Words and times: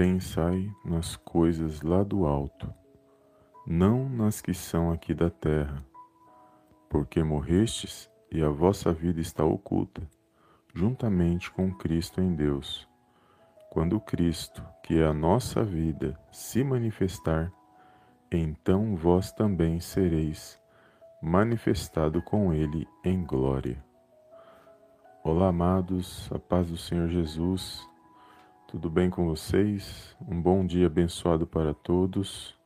Pensai 0.00 0.74
nas 0.82 1.14
coisas 1.14 1.82
lá 1.82 2.02
do 2.02 2.24
alto, 2.24 2.72
não 3.66 4.08
nas 4.08 4.40
que 4.40 4.54
são 4.54 4.90
aqui 4.90 5.12
da 5.12 5.28
terra, 5.28 5.84
porque 6.88 7.22
morrestes 7.22 8.10
e 8.32 8.42
a 8.42 8.48
vossa 8.48 8.94
vida 8.94 9.20
está 9.20 9.44
oculta, 9.44 10.00
juntamente 10.74 11.50
com 11.50 11.70
Cristo 11.70 12.18
em 12.18 12.34
Deus. 12.34 12.88
Quando 13.68 14.00
Cristo, 14.00 14.64
que 14.82 14.98
é 14.98 15.04
a 15.04 15.12
nossa 15.12 15.62
vida, 15.62 16.18
se 16.32 16.64
manifestar, 16.64 17.52
então 18.32 18.96
vós 18.96 19.30
também 19.30 19.80
sereis 19.80 20.58
manifestado 21.20 22.22
com 22.22 22.54
Ele 22.54 22.88
em 23.04 23.22
glória. 23.22 23.84
Olá, 25.22 25.48
amados, 25.48 26.26
a 26.32 26.38
paz 26.38 26.68
do 26.68 26.76
Senhor 26.78 27.08
Jesus, 27.08 27.86
tudo 28.70 28.88
bem 28.88 29.10
com 29.10 29.26
vocês? 29.26 30.14
Um 30.28 30.40
bom 30.40 30.64
dia 30.64 30.86
abençoado 30.86 31.44
para 31.44 31.74
todos. 31.74 32.56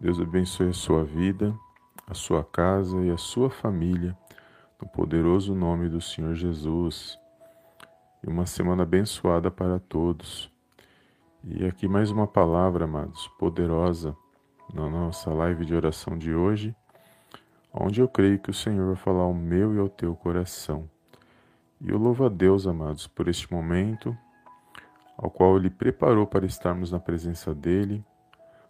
Deus 0.00 0.18
abençoe 0.18 0.70
a 0.70 0.72
sua 0.72 1.04
vida, 1.04 1.54
a 2.06 2.14
sua 2.14 2.42
casa 2.42 2.98
e 3.04 3.10
a 3.10 3.18
sua 3.18 3.50
família, 3.50 4.16
no 4.80 4.88
poderoso 4.88 5.54
nome 5.54 5.90
do 5.90 6.00
Senhor 6.00 6.34
Jesus 6.34 7.18
e 8.24 8.30
uma 8.30 8.46
semana 8.46 8.84
abençoada 8.84 9.50
para 9.50 9.78
todos. 9.78 10.50
E 11.44 11.66
aqui 11.66 11.86
mais 11.86 12.10
uma 12.10 12.26
palavra, 12.26 12.86
amados, 12.86 13.28
poderosa 13.38 14.16
na 14.72 14.88
nossa 14.88 15.28
live 15.28 15.66
de 15.66 15.74
oração 15.74 16.16
de 16.16 16.34
hoje, 16.34 16.74
onde 17.70 18.00
eu 18.00 18.08
creio 18.08 18.38
que 18.38 18.48
o 18.48 18.54
Senhor 18.54 18.86
vai 18.86 18.96
falar 18.96 19.24
ao 19.24 19.34
meu 19.34 19.74
e 19.74 19.78
ao 19.78 19.90
teu 19.90 20.16
coração. 20.16 20.88
E 21.78 21.90
eu 21.90 21.98
louvo 21.98 22.24
a 22.24 22.30
Deus, 22.30 22.66
amados, 22.66 23.06
por 23.06 23.28
este 23.28 23.52
momento, 23.52 24.16
ao 25.16 25.30
qual 25.30 25.56
Ele 25.56 25.70
preparou 25.70 26.26
para 26.26 26.44
estarmos 26.44 26.92
na 26.92 27.00
presença 27.00 27.54
dEle, 27.54 28.04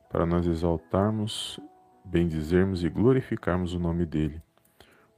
para 0.09 0.25
nós 0.25 0.47
exaltarmos, 0.47 1.59
bendizermos 2.05 2.85
e 2.85 2.89
glorificarmos 2.89 3.75
o 3.75 3.79
nome 3.79 4.07
dEle, 4.07 4.41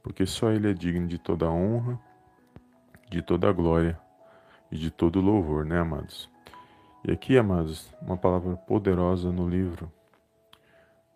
porque 0.01 0.25
só 0.25 0.51
Ele 0.51 0.71
é 0.71 0.73
digno 0.73 1.07
de 1.07 1.19
toda 1.19 1.49
honra, 1.49 1.99
de 3.09 3.21
toda 3.21 3.51
glória 3.51 3.99
e 4.71 4.77
de 4.77 4.89
todo 4.91 5.21
louvor, 5.21 5.65
né, 5.65 5.79
amados? 5.79 6.29
E 7.05 7.11
aqui, 7.11 7.37
amados, 7.37 7.93
uma 8.01 8.17
palavra 8.17 8.55
poderosa 8.57 9.31
no 9.31 9.47
livro 9.47 9.91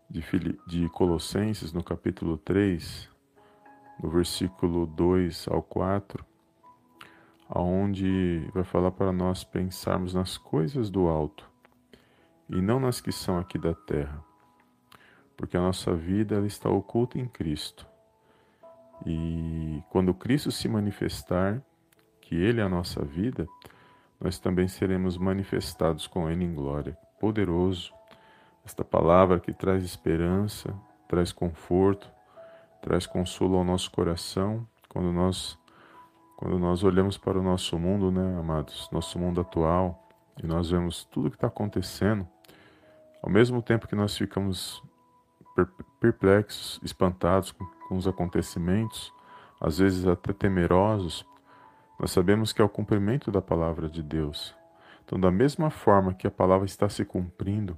de 0.09 0.89
Colossenses, 0.89 1.73
no 1.73 1.83
capítulo 1.83 2.37
3, 2.37 3.09
no 4.01 4.09
versículo 4.09 4.85
2 4.85 5.47
ao 5.49 5.61
4, 5.61 6.23
aonde 7.49 8.49
vai 8.53 8.63
falar 8.63 8.91
para 8.91 9.11
nós 9.11 9.43
pensarmos 9.43 10.13
nas 10.13 10.37
coisas 10.37 10.89
do 10.89 11.07
alto 11.07 11.49
e 12.49 12.61
não 12.61 12.79
nas 12.79 13.01
que 13.01 13.11
são 13.11 13.37
aqui 13.37 13.57
da 13.57 13.73
terra, 13.73 14.23
porque 15.35 15.57
a 15.57 15.61
nossa 15.61 15.93
vida 15.93 16.35
ela 16.35 16.47
está 16.47 16.69
oculta 16.69 17.17
em 17.17 17.27
Cristo. 17.27 17.87
E 19.05 19.81
quando 19.89 20.13
Cristo 20.13 20.51
se 20.51 20.67
manifestar, 20.67 21.61
que 22.21 22.35
Ele 22.35 22.61
é 22.61 22.63
a 22.63 22.69
nossa 22.69 23.03
vida, 23.03 23.47
nós 24.19 24.39
também 24.39 24.67
seremos 24.67 25.17
manifestados 25.17 26.07
com 26.07 26.29
Ele 26.29 26.45
em 26.45 26.53
glória. 26.53 26.97
Poderoso, 27.19 27.93
esta 28.65 28.83
palavra 28.83 29.39
que 29.39 29.51
traz 29.51 29.83
esperança, 29.83 30.73
traz 31.07 31.31
conforto, 31.31 32.09
traz 32.81 33.05
consolo 33.05 33.57
ao 33.57 33.63
nosso 33.63 33.91
coração 33.91 34.67
quando 34.87 35.11
nós 35.11 35.57
quando 36.37 36.57
nós 36.59 36.83
olhamos 36.83 37.17
para 37.17 37.39
o 37.39 37.43
nosso 37.43 37.77
mundo, 37.77 38.11
né, 38.11 38.39
amados, 38.39 38.89
nosso 38.91 39.17
mundo 39.17 39.41
atual, 39.41 40.07
e 40.41 40.47
nós 40.47 40.69
vemos 40.69 41.03
tudo 41.05 41.27
o 41.27 41.29
que 41.29 41.37
está 41.37 41.47
acontecendo, 41.47 42.27
ao 43.21 43.29
mesmo 43.29 43.61
tempo 43.61 43.87
que 43.87 43.95
nós 43.95 44.17
ficamos 44.17 44.83
perplexos, 45.99 46.79
espantados 46.83 47.51
com, 47.51 47.65
com 47.87 47.95
os 47.95 48.07
acontecimentos, 48.07 49.13
às 49.61 49.77
vezes 49.77 50.05
até 50.05 50.33
temerosos, 50.33 51.25
nós 51.99 52.11
sabemos 52.11 52.51
que 52.51 52.61
é 52.61 52.65
o 52.65 52.69
cumprimento 52.69 53.31
da 53.31 53.41
palavra 53.41 53.87
de 53.87 54.03
Deus. 54.03 54.53
Então, 55.05 55.19
da 55.19 55.31
mesma 55.31 55.69
forma 55.69 56.13
que 56.13 56.27
a 56.27 56.31
palavra 56.31 56.65
está 56.65 56.89
se 56.89 57.05
cumprindo 57.05 57.77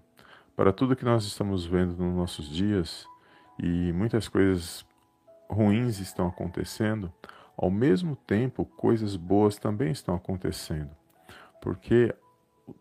para 0.55 0.71
tudo 0.71 0.95
que 0.95 1.05
nós 1.05 1.25
estamos 1.25 1.65
vendo 1.65 1.95
nos 1.97 2.15
nossos 2.15 2.49
dias 2.49 3.05
e 3.59 3.91
muitas 3.91 4.27
coisas 4.27 4.85
ruins 5.49 5.99
estão 5.99 6.27
acontecendo, 6.27 7.11
ao 7.57 7.71
mesmo 7.71 8.15
tempo, 8.15 8.65
coisas 8.65 9.15
boas 9.15 9.57
também 9.57 9.91
estão 9.91 10.15
acontecendo. 10.15 10.89
Porque 11.61 12.13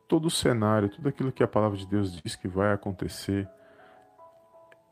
todo 0.09 0.27
o 0.27 0.31
cenário, 0.31 0.89
tudo 0.89 1.09
aquilo 1.09 1.33
que 1.33 1.43
a 1.43 1.49
palavra 1.49 1.79
de 1.79 1.87
Deus 1.87 2.21
diz 2.21 2.35
que 2.35 2.49
vai 2.49 2.73
acontecer, 2.73 3.49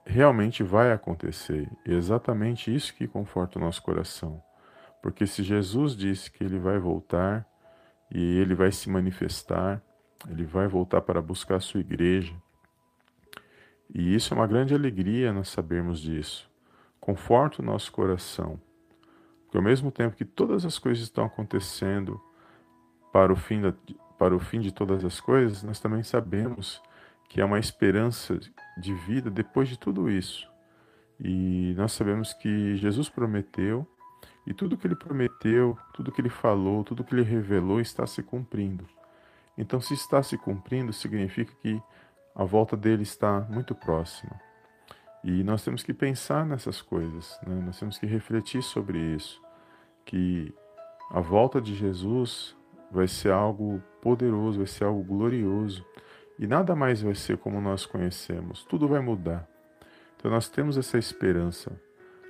realmente 0.04 0.62
vai 0.62 0.92
acontecer. 0.92 1.68
E 1.86 1.92
é 1.92 1.96
exatamente 1.96 2.74
isso 2.74 2.94
que 2.94 3.08
conforta 3.08 3.58
o 3.58 3.62
nosso 3.62 3.82
coração. 3.82 4.42
Porque 5.02 5.26
se 5.26 5.42
Jesus 5.42 5.96
disse 5.96 6.30
que 6.30 6.44
ele 6.44 6.58
vai 6.58 6.78
voltar 6.78 7.46
e 8.10 8.38
ele 8.38 8.54
vai 8.54 8.70
se 8.70 8.88
manifestar, 8.88 9.82
ele 10.28 10.44
vai 10.44 10.68
voltar 10.68 11.00
para 11.00 11.20
buscar 11.20 11.56
a 11.56 11.60
sua 11.60 11.80
igreja. 11.80 12.34
E 13.92 14.14
isso 14.14 14.32
é 14.32 14.36
uma 14.36 14.46
grande 14.46 14.74
alegria 14.74 15.32
nós 15.32 15.48
sabermos 15.48 16.00
disso. 16.00 16.48
Conforta 17.00 17.60
o 17.60 17.64
nosso 17.64 17.90
coração. 17.90 18.60
Porque 19.52 19.58
ao 19.58 19.64
mesmo 19.64 19.92
tempo 19.92 20.16
que 20.16 20.24
todas 20.24 20.64
as 20.64 20.78
coisas 20.78 21.04
estão 21.04 21.26
acontecendo 21.26 22.18
para 23.12 23.30
o 23.30 23.36
fim, 23.36 23.60
da, 23.60 23.74
para 24.18 24.34
o 24.34 24.38
fim 24.38 24.60
de 24.60 24.72
todas 24.72 25.04
as 25.04 25.20
coisas, 25.20 25.62
nós 25.62 25.78
também 25.78 26.02
sabemos 26.02 26.82
que 27.28 27.38
há 27.38 27.44
uma 27.44 27.58
esperança 27.58 28.40
de 28.78 28.94
vida 28.94 29.30
depois 29.30 29.68
de 29.68 29.78
tudo 29.78 30.10
isso. 30.10 30.50
E 31.20 31.74
nós 31.76 31.92
sabemos 31.92 32.32
que 32.32 32.76
Jesus 32.76 33.10
prometeu 33.10 33.86
e 34.46 34.54
tudo 34.54 34.74
que 34.74 34.86
ele 34.86 34.96
prometeu, 34.96 35.76
tudo 35.92 36.10
que 36.10 36.22
ele 36.22 36.30
falou, 36.30 36.82
tudo 36.82 37.04
que 37.04 37.14
ele 37.14 37.22
revelou 37.22 37.78
está 37.78 38.06
se 38.06 38.22
cumprindo. 38.22 38.88
Então, 39.58 39.82
se 39.82 39.92
está 39.92 40.22
se 40.22 40.38
cumprindo, 40.38 40.94
significa 40.94 41.52
que 41.60 41.78
a 42.34 42.42
volta 42.42 42.74
dele 42.74 43.02
está 43.02 43.42
muito 43.50 43.74
próxima. 43.74 44.32
E 45.22 45.44
nós 45.44 45.62
temos 45.62 45.82
que 45.82 45.92
pensar 45.92 46.46
nessas 46.46 46.80
coisas, 46.80 47.38
né? 47.46 47.54
nós 47.66 47.78
temos 47.78 47.98
que 47.98 48.06
refletir 48.06 48.62
sobre 48.62 48.98
isso, 49.14 49.41
que 50.04 50.52
a 51.10 51.20
volta 51.20 51.60
de 51.60 51.74
Jesus 51.74 52.56
vai 52.90 53.08
ser 53.08 53.32
algo 53.32 53.82
poderoso, 54.00 54.58
vai 54.58 54.66
ser 54.66 54.84
algo 54.84 55.02
glorioso, 55.02 55.84
e 56.38 56.46
nada 56.46 56.74
mais 56.74 57.02
vai 57.02 57.14
ser 57.14 57.38
como 57.38 57.60
nós 57.60 57.86
conhecemos, 57.86 58.64
tudo 58.64 58.88
vai 58.88 59.00
mudar. 59.00 59.48
Então 60.16 60.30
nós 60.30 60.48
temos 60.48 60.76
essa 60.76 60.98
esperança 60.98 61.72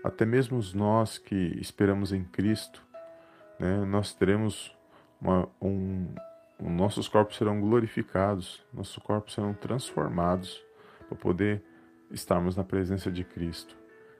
até 0.02 0.26
mesmo 0.26 0.60
nós 0.74 1.16
que 1.16 1.56
esperamos 1.60 2.12
em 2.12 2.24
Cristo, 2.24 2.82
né, 3.58 3.84
nós 3.84 4.12
teremos 4.12 4.76
uma, 5.20 5.48
um, 5.60 6.08
nossos 6.60 7.06
corpos 7.06 7.36
serão 7.36 7.60
glorificados, 7.60 8.64
nossos 8.72 8.96
corpos 8.96 9.34
serão 9.34 9.54
transformados 9.54 10.60
para 11.08 11.16
poder 11.16 11.62
estarmos 12.10 12.56
na 12.56 12.64
presença 12.64 13.12
de 13.12 13.22
Cristo. 13.22 13.76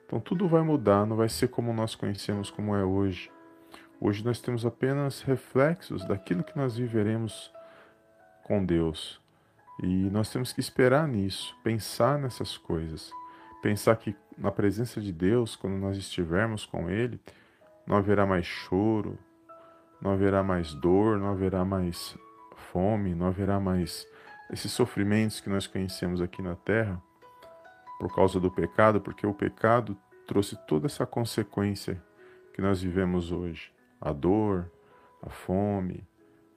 Então 0.07 0.21
tudo 0.21 0.47
vai 0.47 0.63
mudar, 0.63 1.05
não 1.05 1.17
vai 1.17 1.29
ser 1.29 1.49
como 1.49 1.73
nós 1.73 1.97
conhecemos 1.97 2.51
como 2.51 2.77
é 2.77 2.85
hoje. 2.85 3.31
Hoje 4.05 4.25
nós 4.25 4.41
temos 4.41 4.67
apenas 4.67 5.23
reflexos 5.23 6.05
daquilo 6.05 6.43
que 6.43 6.57
nós 6.57 6.77
viveremos 6.77 7.53
com 8.43 8.65
Deus. 8.67 9.21
E 9.81 10.11
nós 10.11 10.29
temos 10.29 10.53
que 10.53 10.59
esperar 10.59 11.07
nisso, 11.07 11.57
pensar 11.63 12.19
nessas 12.19 12.59
coisas. 12.59 13.13
Pensar 13.63 13.95
que 13.95 14.17
na 14.37 14.51
presença 14.51 15.01
de 15.01 15.13
Deus, 15.13 15.55
quando 15.55 15.75
nós 15.75 15.97
estivermos 15.97 16.67
com 16.67 16.91
Ele, 16.91 17.21
não 17.87 17.97
haverá 17.97 18.27
mais 18.27 18.45
choro, 18.45 19.17
não 20.01 20.11
haverá 20.11 20.43
mais 20.43 20.75
dor, 20.75 21.17
não 21.17 21.29
haverá 21.29 21.65
mais 21.65 22.19
fome, 22.73 23.15
não 23.15 23.29
haverá 23.29 23.61
mais 23.61 24.05
esses 24.51 24.73
sofrimentos 24.73 25.39
que 25.39 25.49
nós 25.49 25.69
conhecemos 25.69 26.21
aqui 26.21 26.43
na 26.43 26.57
terra 26.57 27.01
por 28.01 28.13
causa 28.13 28.41
do 28.41 28.51
pecado, 28.51 29.01
porque 29.01 29.25
o 29.25 29.33
pecado 29.33 29.97
trouxe 30.27 30.59
toda 30.67 30.87
essa 30.87 31.07
consequência 31.07 32.03
que 32.53 32.61
nós 32.61 32.83
vivemos 32.83 33.31
hoje: 33.31 33.73
a 34.03 34.13
dor, 34.13 34.71
a 35.23 35.31
fome, 35.31 36.05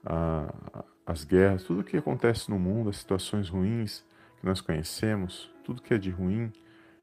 a, 0.03 0.83
as 1.06 1.24
guerras, 1.24 1.63
tudo 1.63 1.83
que 1.83 1.95
acontece 1.95 2.50
no 2.50 2.57
mundo, 2.57 2.89
as 2.89 2.97
situações 2.97 3.47
ruins 3.47 4.03
que 4.39 4.45
nós 4.45 4.59
conhecemos, 4.59 5.53
tudo 5.63 5.81
que 5.81 5.94
é 5.94 5.97
de 5.97 6.09
ruim 6.09 6.51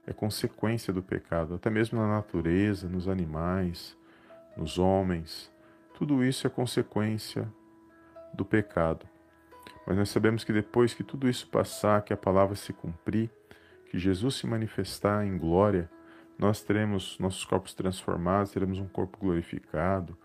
é 0.04 0.12
consequência 0.12 0.92
do 0.92 1.00
pecado, 1.00 1.54
até 1.54 1.70
mesmo 1.70 2.00
na 2.00 2.08
natureza, 2.08 2.88
nos 2.88 3.06
animais, 3.06 3.96
nos 4.56 4.76
homens. 4.76 5.50
Tudo 5.94 6.24
isso 6.24 6.44
é 6.44 6.50
consequência 6.50 7.48
do 8.34 8.44
pecado. 8.44 9.06
Mas 9.86 9.96
nós 9.96 10.08
sabemos 10.08 10.42
que 10.42 10.52
depois 10.52 10.92
que 10.92 11.04
tudo 11.04 11.28
isso 11.28 11.46
passar, 11.46 12.02
que 12.02 12.12
a 12.12 12.16
palavra 12.16 12.56
se 12.56 12.72
cumprir, 12.72 13.30
que 13.90 13.98
Jesus 13.98 14.36
se 14.36 14.46
manifestar 14.46 15.24
em 15.24 15.38
glória, 15.38 15.88
nós 16.36 16.62
teremos 16.62 17.16
nossos 17.20 17.44
corpos 17.44 17.74
transformados, 17.74 18.50
teremos 18.50 18.80
um 18.80 18.88
corpo 18.88 19.18
glorificado. 19.20 20.16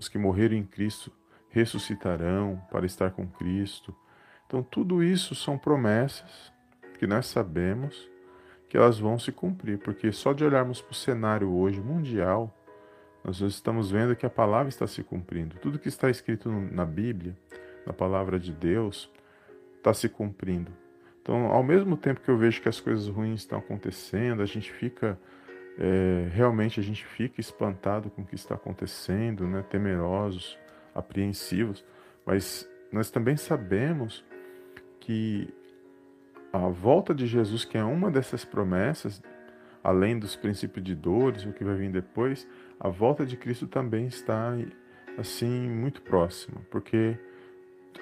Os 0.00 0.08
que 0.08 0.16
morreram 0.16 0.56
em 0.56 0.64
Cristo 0.64 1.12
ressuscitarão 1.50 2.58
para 2.70 2.86
estar 2.86 3.10
com 3.10 3.26
Cristo. 3.26 3.94
Então, 4.46 4.62
tudo 4.62 5.04
isso 5.04 5.34
são 5.34 5.58
promessas 5.58 6.50
que 6.98 7.06
nós 7.06 7.26
sabemos 7.26 8.08
que 8.66 8.78
elas 8.78 8.98
vão 8.98 9.18
se 9.18 9.30
cumprir, 9.30 9.78
porque 9.78 10.10
só 10.10 10.32
de 10.32 10.42
olharmos 10.42 10.80
para 10.80 10.92
o 10.92 10.94
cenário 10.94 11.52
hoje 11.52 11.82
mundial, 11.82 12.50
nós 13.22 13.42
estamos 13.42 13.90
vendo 13.90 14.16
que 14.16 14.24
a 14.24 14.30
palavra 14.30 14.70
está 14.70 14.86
se 14.86 15.02
cumprindo. 15.02 15.58
Tudo 15.58 15.78
que 15.78 15.88
está 15.88 16.08
escrito 16.08 16.48
na 16.50 16.86
Bíblia, 16.86 17.36
na 17.84 17.92
palavra 17.92 18.40
de 18.40 18.52
Deus, 18.52 19.12
está 19.76 19.92
se 19.92 20.08
cumprindo. 20.08 20.72
Então, 21.20 21.48
ao 21.48 21.62
mesmo 21.62 21.94
tempo 21.94 22.22
que 22.22 22.30
eu 22.30 22.38
vejo 22.38 22.62
que 22.62 22.70
as 22.70 22.80
coisas 22.80 23.06
ruins 23.06 23.40
estão 23.40 23.58
acontecendo, 23.58 24.40
a 24.40 24.46
gente 24.46 24.72
fica 24.72 25.20
é, 25.78 26.28
realmente 26.32 26.80
a 26.80 26.82
gente 26.82 27.04
fica 27.04 27.40
espantado 27.40 28.10
com 28.10 28.22
o 28.22 28.26
que 28.26 28.34
está 28.34 28.54
acontecendo, 28.54 29.46
né? 29.46 29.64
temerosos, 29.68 30.58
apreensivos, 30.94 31.84
mas 32.26 32.68
nós 32.92 33.10
também 33.10 33.36
sabemos 33.36 34.24
que 34.98 35.48
a 36.52 36.68
volta 36.68 37.14
de 37.14 37.26
Jesus, 37.26 37.64
que 37.64 37.78
é 37.78 37.84
uma 37.84 38.10
dessas 38.10 38.44
promessas, 38.44 39.22
além 39.82 40.18
dos 40.18 40.36
princípios 40.36 40.84
de 40.84 40.94
dores, 40.94 41.44
o 41.44 41.52
que 41.52 41.64
vai 41.64 41.76
vir 41.76 41.90
depois, 41.90 42.46
a 42.78 42.88
volta 42.88 43.24
de 43.24 43.36
Cristo 43.36 43.66
também 43.66 44.06
está 44.06 44.54
assim 45.16 45.68
muito 45.68 46.02
próxima, 46.02 46.60
porque 46.70 47.16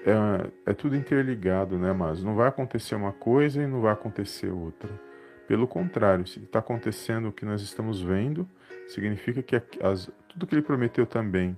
é, 0.05 0.71
é 0.71 0.75
tudo 0.75 0.97
interligado, 0.97 1.79
né? 1.79 1.93
Mas 1.93 2.23
não 2.23 2.35
vai 2.35 2.49
acontecer 2.49 2.95
uma 2.95 3.13
coisa 3.13 3.63
e 3.63 3.67
não 3.67 3.81
vai 3.81 3.93
acontecer 3.93 4.51
outra. 4.51 5.08
Pelo 5.49 5.67
contrário, 5.67 6.27
se 6.27 6.41
está 6.41 6.59
acontecendo 6.59 7.29
o 7.29 7.33
que 7.33 7.47
nós 7.47 7.63
estamos 7.63 8.03
vendo, 8.03 8.47
significa 8.87 9.43
que 9.43 9.57
as, 9.83 10.11
tudo 10.29 10.47
que 10.47 10.55
ele 10.55 10.63
prometeu 10.63 11.07
também, 11.07 11.57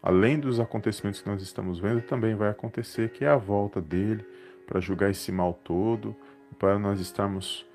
além 0.00 0.38
dos 0.38 0.60
acontecimentos 0.60 1.20
que 1.20 1.28
nós 1.28 1.42
estamos 1.42 1.80
vendo, 1.80 2.00
também 2.00 2.36
vai 2.36 2.48
acontecer, 2.48 3.10
que 3.10 3.24
é 3.24 3.28
a 3.28 3.36
volta 3.36 3.80
dele, 3.80 4.24
para 4.68 4.78
julgar 4.78 5.10
esse 5.10 5.32
mal 5.32 5.52
todo, 5.52 6.14
para 6.60 6.78
nós 6.78 7.00
estarmos 7.00 7.66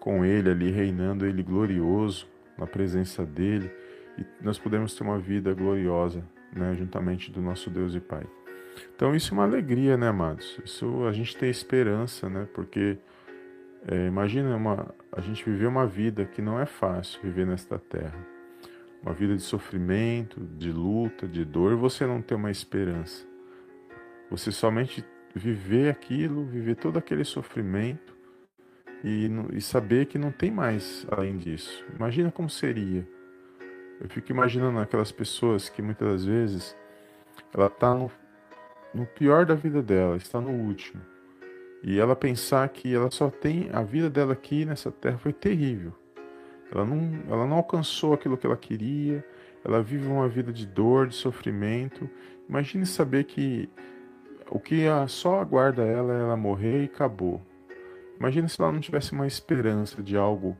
com 0.00 0.24
Ele 0.24 0.50
ali 0.50 0.72
reinando, 0.72 1.24
Ele 1.24 1.42
glorioso 1.42 2.26
na 2.58 2.66
presença 2.66 3.24
dele 3.24 3.70
e 4.18 4.26
nós 4.42 4.58
podemos 4.58 4.94
ter 4.94 5.04
uma 5.04 5.18
vida 5.18 5.54
gloriosa, 5.54 6.24
né, 6.52 6.74
juntamente 6.76 7.30
do 7.30 7.40
nosso 7.40 7.70
Deus 7.70 7.94
e 7.94 8.00
Pai. 8.00 8.26
Então 8.94 9.14
isso 9.14 9.32
é 9.32 9.34
uma 9.34 9.44
alegria, 9.44 9.96
né, 9.96 10.08
amados? 10.08 10.58
Isso 10.64 11.06
a 11.06 11.12
gente 11.12 11.36
tem 11.36 11.48
esperança, 11.48 12.28
né? 12.28 12.48
Porque 12.52 12.98
é, 13.86 14.06
imagina 14.06 14.56
uma, 14.56 14.94
a 15.12 15.20
gente 15.20 15.44
viver 15.44 15.66
uma 15.66 15.86
vida 15.86 16.24
que 16.24 16.40
não 16.40 16.58
é 16.58 16.64
fácil 16.64 17.20
viver 17.22 17.46
nesta 17.46 17.78
terra, 17.78 18.18
uma 19.02 19.12
vida 19.12 19.36
de 19.36 19.42
sofrimento, 19.42 20.40
de 20.40 20.72
luta, 20.72 21.28
de 21.28 21.44
dor. 21.44 21.76
Você 21.76 22.06
não 22.06 22.22
tem 22.22 22.36
uma 22.36 22.50
esperança. 22.50 23.26
Você 24.30 24.50
somente 24.50 25.04
viver 25.34 25.90
aquilo, 25.90 26.46
viver 26.46 26.76
todo 26.76 26.98
aquele 26.98 27.24
sofrimento 27.24 28.16
e, 29.02 29.28
e 29.52 29.60
saber 29.60 30.06
que 30.06 30.16
não 30.16 30.32
tem 30.32 30.50
mais 30.50 31.06
além 31.10 31.36
disso. 31.36 31.84
Imagina 31.94 32.32
como 32.32 32.48
seria. 32.48 33.06
Eu 34.00 34.08
fico 34.08 34.32
imaginando 34.32 34.78
aquelas 34.78 35.12
pessoas 35.12 35.68
que 35.68 35.82
muitas 35.82 36.08
das 36.08 36.24
vezes 36.24 36.76
ela 37.52 37.66
está 37.66 37.94
no, 37.94 38.10
no 38.94 39.04
pior 39.04 39.44
da 39.44 39.54
vida 39.54 39.82
dela, 39.82 40.16
está 40.16 40.40
no 40.40 40.50
último. 40.50 41.02
E 41.86 42.00
ela 42.00 42.16
pensar 42.16 42.66
que 42.70 42.94
ela 42.94 43.10
só 43.10 43.28
tem 43.28 43.68
a 43.70 43.82
vida 43.82 44.08
dela 44.08 44.32
aqui 44.32 44.64
nessa 44.64 44.90
terra 44.90 45.18
foi 45.18 45.34
terrível. 45.34 45.92
Ela 46.72 46.82
não, 46.82 47.22
ela 47.28 47.46
não 47.46 47.58
alcançou 47.58 48.14
aquilo 48.14 48.38
que 48.38 48.46
ela 48.46 48.56
queria, 48.56 49.22
ela 49.62 49.82
vive 49.82 50.06
uma 50.06 50.26
vida 50.26 50.50
de 50.50 50.66
dor, 50.66 51.06
de 51.06 51.14
sofrimento. 51.14 52.08
Imagine 52.48 52.86
saber 52.86 53.24
que 53.24 53.68
o 54.50 54.58
que 54.58 54.86
só 55.08 55.40
aguarda 55.40 55.82
ela 55.82 56.14
é 56.14 56.20
ela 56.22 56.36
morrer 56.38 56.84
e 56.84 56.86
acabou. 56.86 57.42
Imagina 58.18 58.48
se 58.48 58.58
ela 58.62 58.72
não 58.72 58.80
tivesse 58.80 59.12
uma 59.12 59.26
esperança 59.26 60.02
de 60.02 60.16
algo 60.16 60.56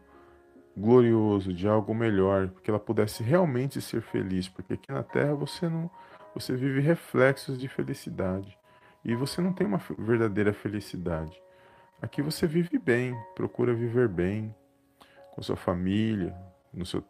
glorioso, 0.76 1.55
de 1.55 1.67
algo 1.67 1.94
melhor, 1.94 2.50
que 2.62 2.71
ela 2.71 2.81
pudesse 2.81 3.23
realmente 3.23 3.81
ser 3.81 4.03
feliz, 4.03 4.47
porque 4.47 4.75
aqui 4.75 4.93
na 4.93 5.03
Terra 5.03 5.35
você 5.35 5.71
não, 5.71 5.91
você 6.35 6.55
vive 6.55 6.81
reflexos 6.81 7.56
de 7.56 7.67
felicidade 7.67 8.59
e 9.04 9.14
você 9.14 9.40
não 9.40 9.52
tem 9.52 9.66
uma 9.66 9.80
verdadeira 9.98 10.52
felicidade. 10.52 11.40
Aqui 12.00 12.22
você 12.22 12.46
vive 12.46 12.78
bem, 12.78 13.14
procura 13.34 13.74
viver 13.74 14.08
bem 14.08 14.54
com 15.34 15.42
sua 15.42 15.56
família, 15.56 16.34
no 16.72 16.86
seu, 16.86 17.02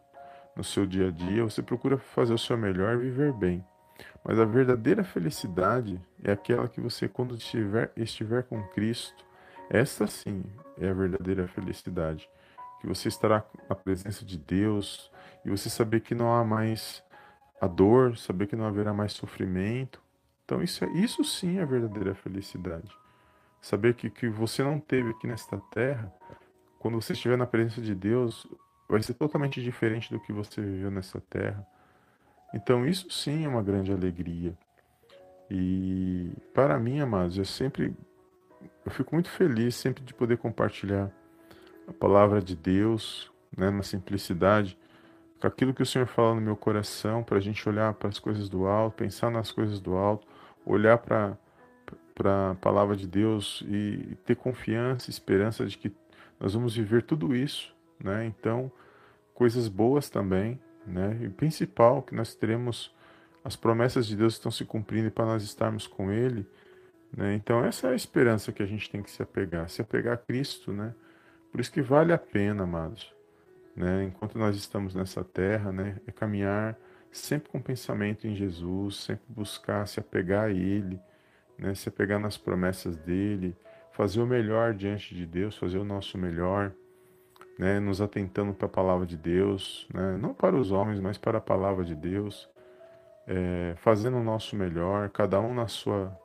no 0.55 0.63
seu 0.63 0.85
dia 0.85 1.09
a 1.09 1.11
dia, 1.11 1.43
você 1.43 1.61
procura 1.61 1.97
fazer 1.97 2.33
o 2.33 2.37
seu 2.37 2.57
melhor 2.57 2.95
e 2.95 2.97
viver 2.97 3.33
bem. 3.33 3.65
Mas 4.23 4.39
a 4.39 4.45
verdadeira 4.45 5.03
felicidade 5.03 6.01
é 6.23 6.31
aquela 6.31 6.67
que 6.67 6.81
você, 6.81 7.07
quando 7.07 7.35
estiver, 7.35 7.91
estiver 7.95 8.43
com 8.43 8.61
Cristo, 8.69 9.25
esta 9.69 10.07
sim 10.07 10.43
é 10.77 10.89
a 10.89 10.93
verdadeira 10.93 11.47
felicidade. 11.47 12.29
Que 12.81 12.87
você 12.87 13.07
estará 13.07 13.43
na 13.69 13.75
presença 13.75 14.25
de 14.25 14.37
Deus 14.37 15.11
e 15.43 15.49
você 15.49 15.69
saber 15.69 16.01
que 16.01 16.13
não 16.13 16.33
há 16.33 16.43
mais 16.43 17.03
a 17.59 17.67
dor, 17.67 18.17
saber 18.17 18.47
que 18.47 18.55
não 18.55 18.65
haverá 18.65 18.93
mais 18.93 19.13
sofrimento. 19.13 20.01
Então, 20.45 20.61
isso, 20.61 20.85
é, 20.85 20.87
isso 20.91 21.23
sim 21.23 21.57
é 21.57 21.65
verdadeira 21.65 22.15
felicidade. 22.15 22.95
Saber 23.59 23.95
que 23.95 24.09
que 24.09 24.29
você 24.29 24.63
não 24.63 24.79
teve 24.79 25.09
aqui 25.09 25.27
nesta 25.27 25.57
terra, 25.71 26.13
quando 26.79 27.01
você 27.01 27.13
estiver 27.13 27.37
na 27.37 27.47
presença 27.47 27.81
de 27.81 27.95
Deus, 27.95 28.47
vai 28.87 29.01
ser 29.01 29.15
totalmente 29.15 29.61
diferente 29.61 30.13
do 30.13 30.19
que 30.19 30.31
você 30.31 30.61
viveu 30.61 30.91
nessa 30.91 31.19
terra. 31.19 31.65
Então, 32.53 32.85
isso 32.87 33.09
sim 33.09 33.43
é 33.43 33.47
uma 33.49 33.63
grande 33.63 33.91
alegria. 33.91 34.55
E 35.49 36.31
para 36.53 36.79
mim, 36.79 36.99
amados, 36.99 37.37
eu 37.37 37.45
sempre 37.45 37.95
eu 38.85 38.91
fico 38.91 39.15
muito 39.15 39.29
feliz 39.29 39.75
sempre 39.75 40.03
de 40.03 40.13
poder 40.13 40.37
compartilhar 40.37 41.11
a 41.87 41.93
palavra 41.93 42.41
de 42.41 42.55
Deus, 42.55 43.31
né, 43.55 43.69
na 43.71 43.83
simplicidade, 43.83 44.77
com 45.39 45.47
aquilo 45.47 45.73
que 45.73 45.81
o 45.81 45.85
Senhor 45.85 46.07
fala 46.07 46.35
no 46.35 46.41
meu 46.41 46.55
coração, 46.55 47.23
para 47.23 47.37
a 47.37 47.41
gente 47.41 47.67
olhar 47.67 47.93
para 47.93 48.09
as 48.09 48.19
coisas 48.19 48.47
do 48.47 48.65
alto, 48.67 48.95
pensar 48.95 49.29
nas 49.31 49.51
coisas 49.51 49.79
do 49.79 49.95
alto, 49.95 50.27
olhar 50.65 50.97
para 50.97 51.37
para 52.15 52.51
a 52.51 52.55
palavra 52.55 52.95
de 52.95 53.05
Deus 53.05 53.61
e 53.67 54.17
ter 54.25 54.37
confiança, 54.37 55.09
esperança 55.09 55.65
de 55.65 55.77
que 55.77 55.91
nós 56.39 56.53
vamos 56.53 56.73
viver 56.73 57.03
tudo 57.03 57.35
isso, 57.35 57.75
né? 58.01 58.25
Então, 58.25 58.71
coisas 59.33 59.67
boas 59.67 60.09
também, 60.09 60.57
né? 60.87 61.19
E 61.21 61.29
principal 61.29 62.01
que 62.01 62.15
nós 62.15 62.33
teremos 62.33 62.95
as 63.43 63.55
promessas 63.55 64.07
de 64.07 64.15
Deus 64.15 64.33
estão 64.33 64.49
se 64.49 64.65
cumprindo 64.65 65.11
para 65.11 65.25
nós 65.25 65.43
estarmos 65.43 65.85
com 65.87 66.09
Ele, 66.09 66.47
né? 67.15 67.35
Então 67.35 67.63
essa 67.63 67.87
é 67.87 67.91
a 67.91 67.95
esperança 67.95 68.51
que 68.51 68.63
a 68.63 68.65
gente 68.65 68.89
tem 68.89 69.03
que 69.03 69.11
se 69.11 69.21
apegar, 69.21 69.69
se 69.69 69.81
apegar 69.81 70.13
a 70.13 70.17
Cristo, 70.17 70.71
né? 70.71 70.95
Por 71.51 71.59
isso 71.59 71.71
que 71.71 71.81
vale 71.81 72.11
a 72.11 72.17
pena, 72.17 72.63
amados, 72.63 73.13
né? 73.75 74.05
Enquanto 74.05 74.37
nós 74.39 74.55
estamos 74.55 74.95
nessa 74.95 75.23
terra, 75.23 75.71
né? 75.71 75.97
É 76.07 76.11
caminhar 76.11 76.77
sempre 77.17 77.49
com 77.49 77.61
pensamento 77.61 78.27
em 78.27 78.35
Jesus, 78.35 78.97
sempre 78.97 79.25
buscar 79.29 79.87
se 79.87 79.99
apegar 79.99 80.45
a 80.45 80.51
Ele, 80.51 80.99
né? 81.57 81.73
Se 81.75 81.89
apegar 81.89 82.19
nas 82.19 82.37
promessas 82.37 82.95
dele, 82.97 83.55
fazer 83.91 84.21
o 84.21 84.25
melhor 84.25 84.73
diante 84.73 85.15
de 85.15 85.25
Deus, 85.25 85.57
fazer 85.57 85.77
o 85.77 85.83
nosso 85.83 86.17
melhor 86.17 86.73
né, 87.57 87.79
nos 87.79 88.01
atentando 88.01 88.53
para 88.53 88.65
a 88.65 88.69
palavra 88.69 89.05
de 89.05 89.17
Deus, 89.17 89.87
né, 89.93 90.17
não 90.17 90.33
para 90.33 90.55
os 90.55 90.71
homens, 90.71 90.99
mas 90.99 91.17
para 91.17 91.37
a 91.37 91.41
palavra 91.41 91.83
de 91.83 91.95
Deus, 91.95 92.49
é, 93.27 93.73
fazendo 93.77 94.17
o 94.17 94.23
nosso 94.23 94.55
melhor, 94.55 95.09
cada 95.09 95.39
um 95.39 95.53
na 95.53 95.67
sua 95.67 96.17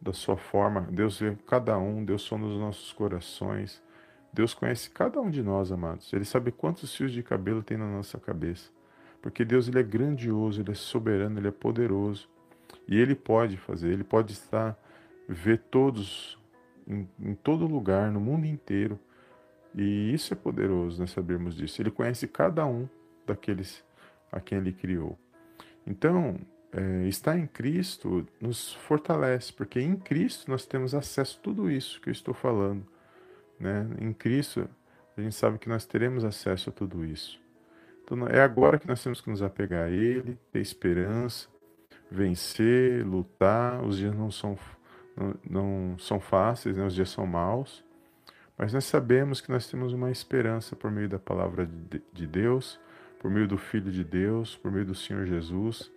da 0.00 0.12
sua 0.12 0.36
forma. 0.36 0.82
Deus 0.90 1.18
vê 1.18 1.34
cada 1.46 1.78
um, 1.78 2.04
Deus 2.04 2.20
sonda 2.20 2.44
os 2.44 2.58
nossos 2.58 2.92
corações. 2.92 3.82
Deus 4.30 4.52
conhece 4.52 4.90
cada 4.90 5.18
um 5.18 5.30
de 5.30 5.42
nós, 5.42 5.72
amados. 5.72 6.12
Ele 6.12 6.26
sabe 6.26 6.52
quantos 6.52 6.94
fios 6.94 7.10
de 7.10 7.22
cabelo 7.22 7.62
tem 7.62 7.78
na 7.78 7.86
nossa 7.86 8.18
cabeça. 8.18 8.70
Porque 9.24 9.42
Deus 9.42 9.68
ele 9.68 9.78
é 9.78 9.82
grandioso, 9.82 10.60
ele 10.60 10.72
é 10.72 10.74
soberano, 10.74 11.40
ele 11.40 11.48
é 11.48 11.50
poderoso. 11.50 12.28
E 12.86 12.94
ele 12.94 13.14
pode 13.14 13.56
fazer, 13.56 13.88
ele 13.88 14.04
pode 14.04 14.32
estar 14.32 14.78
ver 15.26 15.62
todos 15.70 16.38
em, 16.86 17.08
em 17.18 17.34
todo 17.34 17.66
lugar, 17.66 18.12
no 18.12 18.20
mundo 18.20 18.44
inteiro 18.44 19.00
e 19.74 20.14
isso 20.14 20.32
é 20.32 20.36
poderoso, 20.36 21.00
nós 21.00 21.10
sabermos 21.10 21.56
disso. 21.56 21.82
Ele 21.82 21.90
conhece 21.90 22.28
cada 22.28 22.64
um 22.64 22.88
daqueles 23.26 23.82
a 24.30 24.40
quem 24.40 24.58
ele 24.58 24.72
criou. 24.72 25.18
Então, 25.86 26.38
é, 26.72 27.06
estar 27.08 27.36
em 27.36 27.46
Cristo 27.46 28.26
nos 28.40 28.72
fortalece, 28.72 29.52
porque 29.52 29.80
em 29.80 29.96
Cristo 29.96 30.50
nós 30.50 30.64
temos 30.64 30.94
acesso 30.94 31.38
a 31.38 31.42
tudo 31.42 31.70
isso 31.70 32.00
que 32.00 32.08
eu 32.08 32.12
estou 32.12 32.32
falando. 32.32 32.86
Né? 33.58 33.88
Em 34.00 34.12
Cristo, 34.12 34.68
a 35.16 35.20
gente 35.20 35.34
sabe 35.34 35.58
que 35.58 35.68
nós 35.68 35.84
teremos 35.84 36.24
acesso 36.24 36.70
a 36.70 36.72
tudo 36.72 37.04
isso. 37.04 37.40
Então, 38.04 38.28
é 38.28 38.42
agora 38.42 38.78
que 38.78 38.86
nós 38.86 39.02
temos 39.02 39.20
que 39.20 39.30
nos 39.30 39.42
apegar 39.42 39.86
a 39.86 39.90
Ele, 39.90 40.38
ter 40.52 40.60
esperança, 40.60 41.48
vencer, 42.10 43.04
lutar. 43.04 43.82
Os 43.82 43.96
dias 43.96 44.14
não 44.14 44.30
são, 44.30 44.58
não, 45.16 45.34
não 45.48 45.98
são 45.98 46.20
fáceis, 46.20 46.76
né? 46.76 46.86
os 46.86 46.94
dias 46.94 47.08
são 47.08 47.26
maus. 47.26 47.82
Mas 48.58 48.72
nós 48.72 48.84
sabemos 48.84 49.40
que 49.40 49.50
nós 49.50 49.66
temos 49.66 49.92
uma 49.92 50.10
esperança 50.10 50.76
por 50.76 50.90
meio 50.90 51.08
da 51.08 51.18
palavra 51.18 51.68
de 52.12 52.26
Deus, 52.26 52.78
por 53.18 53.30
meio 53.30 53.48
do 53.48 53.56
Filho 53.56 53.90
de 53.90 54.04
Deus, 54.04 54.54
por 54.54 54.70
meio 54.70 54.84
do 54.84 54.94
Senhor 54.94 55.26
Jesus, 55.26 55.90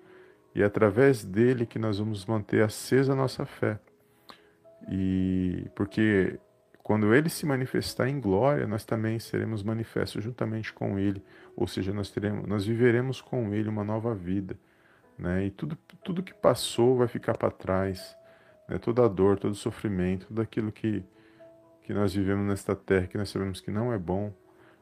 e 0.55 0.63
é 0.63 0.65
através 0.65 1.23
dele 1.23 1.65
que 1.65 1.77
nós 1.77 1.99
vamos 1.99 2.25
manter 2.25 2.63
acesa 2.63 3.13
a 3.13 3.15
nossa 3.15 3.45
fé. 3.45 3.79
E 4.89 5.67
porque 5.75 6.39
quando 6.87 7.13
ele 7.13 7.27
se 7.27 7.45
manifestar 7.45 8.07
em 8.07 8.17
glória, 8.17 8.65
nós 8.65 8.85
também 8.85 9.19
seremos 9.19 9.61
manifestos 9.61 10.23
juntamente 10.23 10.71
com 10.71 10.97
ele, 10.97 11.21
ou 11.53 11.67
seja, 11.67 11.91
nós 11.91 12.09
teremos, 12.09 12.47
nós 12.47 12.65
viveremos 12.65 13.19
com 13.19 13.53
ele 13.53 13.67
uma 13.67 13.83
nova 13.83 14.15
vida, 14.15 14.57
né? 15.19 15.47
E 15.47 15.51
tudo 15.51 15.77
tudo 16.01 16.23
que 16.23 16.33
passou 16.33 16.95
vai 16.95 17.09
ficar 17.09 17.37
para 17.37 17.51
trás, 17.51 18.15
né? 18.69 18.77
Toda 18.77 19.03
a 19.03 19.07
dor, 19.09 19.37
todo 19.37 19.51
o 19.51 19.55
sofrimento, 19.55 20.27
tudo 20.27 20.41
aquilo 20.41 20.71
que 20.71 21.03
que 21.83 21.93
nós 21.93 22.13
vivemos 22.13 22.47
nesta 22.47 22.73
terra, 22.73 23.05
que 23.07 23.17
nós 23.17 23.27
sabemos 23.27 23.59
que 23.59 23.69
não 23.69 23.91
é 23.91 23.97
bom, 23.97 24.31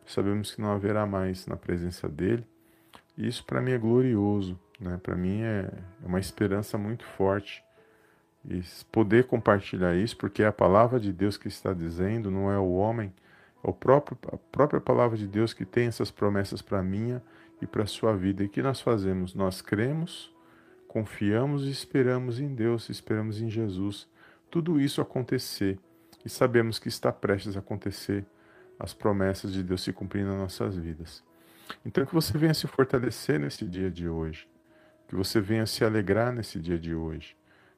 sabemos 0.05 0.53
que 0.53 0.61
não 0.61 0.73
haverá 0.73 1.07
mais 1.07 1.47
na 1.47 1.57
presença 1.57 2.07
dele. 2.07 2.45
E 3.17 3.27
isso 3.27 3.43
para 3.43 3.59
mim 3.59 3.71
é 3.71 3.79
glorioso, 3.79 4.59
né? 4.79 4.99
Para 5.01 5.15
mim 5.15 5.41
é, 5.41 5.71
é 6.03 6.05
uma 6.05 6.19
esperança 6.19 6.77
muito 6.77 7.03
forte 7.03 7.63
e 8.49 8.61
poder 8.91 9.25
compartilhar 9.25 9.95
isso, 9.95 10.15
porque 10.17 10.43
é 10.43 10.47
a 10.47 10.51
palavra 10.51 10.99
de 10.99 11.11
Deus 11.11 11.37
que 11.37 11.47
está 11.47 11.73
dizendo, 11.73 12.29
não 12.29 12.51
é 12.51 12.57
o 12.57 12.73
homem, 12.73 13.11
é 13.63 13.69
o 13.69 13.73
próprio, 13.73 14.17
a 14.31 14.37
própria 14.37 14.79
palavra 14.79 15.17
de 15.17 15.27
Deus 15.27 15.53
que 15.53 15.65
tem 15.65 15.87
essas 15.87 16.11
promessas 16.11 16.61
para 16.61 16.79
a 16.79 16.83
minha 16.83 17.21
e 17.61 17.65
para 17.65 17.83
a 17.83 17.87
sua 17.87 18.15
vida. 18.15 18.43
E 18.43 18.49
que 18.49 18.61
nós 18.61 18.79
fazemos? 18.79 19.33
Nós 19.33 19.61
cremos, 19.61 20.31
confiamos 20.87 21.63
e 21.63 21.71
esperamos 21.71 22.39
em 22.39 22.53
Deus, 22.53 22.89
esperamos 22.89 23.41
em 23.41 23.49
Jesus. 23.49 24.07
Tudo 24.51 24.79
isso 24.79 25.01
acontecer 25.01 25.79
e 26.23 26.29
sabemos 26.29 26.77
que 26.77 26.87
está 26.87 27.11
prestes 27.11 27.55
a 27.55 27.59
acontecer 27.59 28.25
as 28.79 28.93
promessas 28.93 29.53
de 29.53 29.63
Deus 29.63 29.83
se 29.83 29.91
cumprindo 29.91 30.29
nas 30.29 30.37
nossas 30.37 30.75
vidas. 30.75 31.23
Então 31.83 32.05
que 32.05 32.13
você 32.13 32.37
venha 32.37 32.53
se 32.53 32.67
fortalecer 32.67 33.39
nesse 33.39 33.65
dia 33.65 33.89
de 33.89 34.07
hoje, 34.07 34.47
que 35.07 35.15
você 35.15 35.41
venha 35.41 35.65
se 35.65 35.83
alegrar 35.83 36.31
nesse 36.31 36.59
dia 36.59 36.77
de 36.77 36.93
hoje 36.93 37.35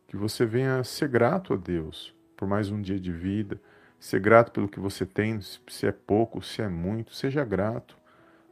que 0.07 0.15
você 0.15 0.45
venha 0.45 0.83
ser 0.83 1.09
grato 1.09 1.53
a 1.53 1.57
Deus 1.57 2.15
por 2.37 2.47
mais 2.47 2.69
um 2.69 2.79
dia 2.79 2.99
de 2.99 3.11
vida, 3.11 3.59
ser 3.99 4.19
grato 4.19 4.51
pelo 4.51 4.69
que 4.69 4.79
você 4.79 5.05
tem, 5.05 5.41
se 5.41 5.87
é 5.87 5.91
pouco, 5.91 6.41
se 6.41 6.61
é 6.61 6.69
muito, 6.69 7.15
seja 7.15 7.43
grato. 7.43 7.97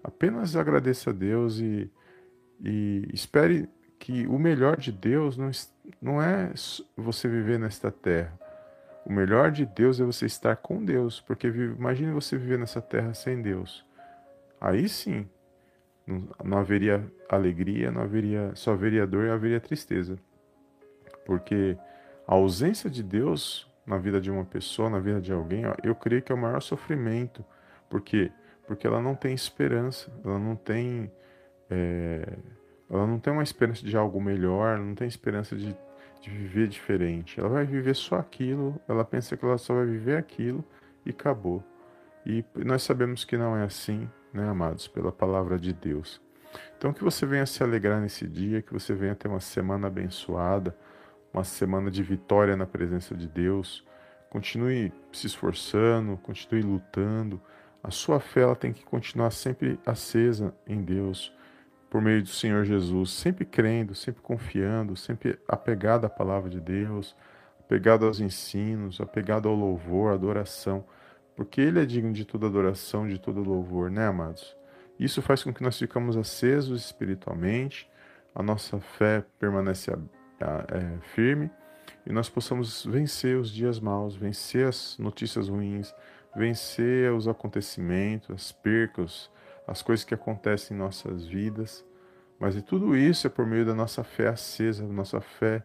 Apenas 0.03 0.55
agradeça 0.55 1.11
a 1.11 1.13
Deus 1.13 1.59
e, 1.59 1.89
e 2.59 3.07
espere 3.13 3.69
que 3.99 4.25
o 4.25 4.39
melhor 4.39 4.75
de 4.77 4.91
Deus 4.91 5.37
não, 5.37 5.51
não 6.01 6.21
é 6.21 6.51
você 6.97 7.27
viver 7.27 7.59
nesta 7.59 7.91
terra. 7.91 8.37
O 9.05 9.13
melhor 9.13 9.51
de 9.51 9.67
Deus 9.67 9.99
é 9.99 10.03
você 10.03 10.25
estar 10.25 10.55
com 10.55 10.83
Deus, 10.83 11.21
porque 11.21 11.47
imagine 11.47 12.11
você 12.11 12.37
viver 12.37 12.57
nessa 12.57 12.81
terra 12.81 13.13
sem 13.13 13.39
Deus. 13.39 13.85
Aí 14.59 14.89
sim, 14.89 15.29
não, 16.07 16.57
haveria 16.57 17.05
alegria, 17.29 17.91
não 17.91 18.01
haveria, 18.01 18.51
só 18.55 18.73
haveria 18.73 19.05
dor 19.05 19.25
e 19.25 19.29
haveria 19.29 19.59
tristeza 19.59 20.17
porque 21.25 21.77
a 22.27 22.35
ausência 22.35 22.89
de 22.89 23.03
Deus 23.03 23.67
na 23.85 23.97
vida 23.97 24.19
de 24.19 24.31
uma 24.31 24.43
pessoa, 24.43 24.89
na 24.89 24.99
vida 24.99 25.21
de 25.21 25.31
alguém, 25.31 25.63
eu 25.83 25.93
creio 25.93 26.21
que 26.21 26.31
é 26.31 26.35
o 26.35 26.37
maior 26.37 26.61
sofrimento. 26.61 27.45
Por 27.89 28.01
quê? 28.01 28.31
Porque 28.65 28.87
ela 28.87 28.99
não 28.99 29.13
tem 29.13 29.33
esperança, 29.33 30.11
ela 30.23 30.39
não 30.39 30.55
tem, 30.55 31.11
é, 31.69 32.37
ela 32.89 33.05
não 33.05 33.19
tem 33.19 33.31
uma 33.31 33.43
esperança 33.43 33.85
de 33.85 33.95
algo 33.95 34.19
melhor, 34.19 34.79
não 34.79 34.95
tem 34.95 35.07
esperança 35.07 35.55
de, 35.55 35.75
de 36.19 36.29
viver 36.29 36.67
diferente. 36.67 37.39
Ela 37.39 37.49
vai 37.49 37.65
viver 37.65 37.95
só 37.95 38.15
aquilo, 38.15 38.81
ela 38.87 39.05
pensa 39.05 39.37
que 39.37 39.45
ela 39.45 39.57
só 39.57 39.75
vai 39.75 39.85
viver 39.85 40.17
aquilo 40.17 40.65
e 41.05 41.11
acabou. 41.11 41.63
E 42.25 42.43
nós 42.55 42.81
sabemos 42.81 43.23
que 43.23 43.37
não 43.37 43.55
é 43.55 43.63
assim, 43.63 44.09
né, 44.33 44.49
amados, 44.49 44.87
pela 44.87 45.11
palavra 45.11 45.59
de 45.59 45.71
Deus. 45.71 46.19
Então 46.75 46.91
que 46.91 47.03
você 47.03 47.23
venha 47.23 47.45
se 47.45 47.61
alegrar 47.61 48.01
nesse 48.01 48.27
dia, 48.27 48.63
que 48.63 48.73
você 48.73 48.95
venha 48.95 49.13
ter 49.13 49.27
uma 49.27 49.39
semana 49.39 49.87
abençoada, 49.87 50.75
uma 51.35 51.43
semana 51.43 51.91
de 51.91 52.01
vitória 52.01 52.55
na 52.55 52.65
presença 52.65 53.13
de 53.13 53.27
Deus. 53.27 53.83
Continue 54.29 54.93
se 55.11 55.27
esforçando, 55.27 56.17
continue 56.23 56.61
lutando. 56.61 57.41
A 57.83 57.91
sua 57.91 58.21
fé 58.21 58.41
ela 58.41 58.55
tem 58.55 58.71
que 58.71 58.85
continuar 58.85 59.31
sempre 59.31 59.77
acesa 59.85 60.55
em 60.65 60.81
Deus, 60.81 61.33
por 61.89 62.01
meio 62.01 62.23
do 62.23 62.29
Senhor 62.29 62.63
Jesus, 62.63 63.11
sempre 63.11 63.43
crendo, 63.43 63.93
sempre 63.93 64.21
confiando, 64.21 64.95
sempre 64.95 65.37
apegado 65.45 66.05
à 66.05 66.09
palavra 66.09 66.49
de 66.49 66.61
Deus, 66.61 67.13
apegado 67.59 68.05
aos 68.05 68.21
ensinos, 68.21 69.01
apegado 69.01 69.49
ao 69.49 69.55
louvor, 69.55 70.11
à 70.11 70.15
adoração, 70.15 70.85
porque 71.35 71.59
Ele 71.59 71.81
é 71.81 71.85
digno 71.85 72.13
de 72.13 72.23
toda 72.23 72.47
adoração, 72.47 73.07
de 73.07 73.19
todo 73.19 73.43
louvor, 73.43 73.91
né, 73.91 74.07
amados? 74.07 74.55
Isso 74.97 75.21
faz 75.21 75.43
com 75.43 75.53
que 75.53 75.61
nós 75.61 75.77
ficamos 75.77 76.15
acesos 76.15 76.85
espiritualmente, 76.85 77.89
a 78.33 78.41
nossa 78.41 78.79
fé 78.79 79.23
permanece 79.37 79.91
é, 80.39 80.97
firme 81.13 81.49
e 82.05 82.11
nós 82.11 82.29
possamos 82.29 82.85
vencer 82.85 83.37
os 83.37 83.49
dias 83.49 83.79
maus, 83.79 84.15
vencer 84.15 84.67
as 84.67 84.97
notícias 84.99 85.49
ruins, 85.49 85.93
vencer 86.35 87.11
os 87.11 87.27
acontecimentos, 87.27 88.29
as 88.29 88.51
percas, 88.51 89.29
as 89.67 89.81
coisas 89.81 90.05
que 90.05 90.13
acontecem 90.13 90.75
em 90.75 90.79
nossas 90.79 91.25
vidas. 91.25 91.83
Mas 92.39 92.55
e 92.55 92.61
tudo 92.61 92.95
isso 92.95 93.25
é 93.25 93.29
por 93.29 93.45
meio 93.45 93.65
da 93.65 93.73
nossa 93.73 94.03
fé 94.03 94.27
acesa, 94.27 94.85
nossa 94.85 95.19
fé 95.19 95.63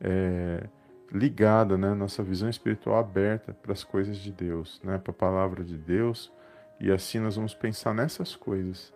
é, 0.00 0.68
ligada, 1.10 1.76
né? 1.76 1.92
nossa 1.92 2.22
visão 2.22 2.48
espiritual 2.48 2.98
aberta 2.98 3.52
para 3.52 3.72
as 3.72 3.82
coisas 3.82 4.18
de 4.18 4.30
Deus, 4.30 4.80
né? 4.84 4.96
para 4.98 5.10
a 5.10 5.14
palavra 5.14 5.64
de 5.64 5.76
Deus. 5.76 6.32
E 6.78 6.90
assim 6.92 7.18
nós 7.18 7.34
vamos 7.34 7.54
pensar 7.54 7.92
nessas 7.92 8.36
coisas. 8.36 8.92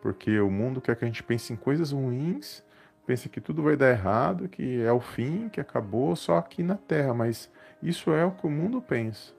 Porque 0.00 0.38
o 0.38 0.50
mundo 0.50 0.80
quer 0.80 0.94
que 0.94 1.04
a 1.04 1.08
gente 1.08 1.22
pense 1.22 1.52
em 1.52 1.56
coisas 1.56 1.90
ruins 1.90 2.62
pensa 3.08 3.26
que 3.26 3.40
tudo 3.40 3.62
vai 3.62 3.74
dar 3.74 3.88
errado, 3.88 4.50
que 4.50 4.82
é 4.82 4.92
o 4.92 5.00
fim, 5.00 5.48
que 5.48 5.58
acabou 5.58 6.14
só 6.14 6.36
aqui 6.36 6.62
na 6.62 6.76
terra, 6.76 7.14
mas 7.14 7.50
isso 7.82 8.10
é 8.10 8.22
o 8.22 8.32
que 8.32 8.46
o 8.46 8.50
mundo 8.50 8.82
pensa. 8.82 9.32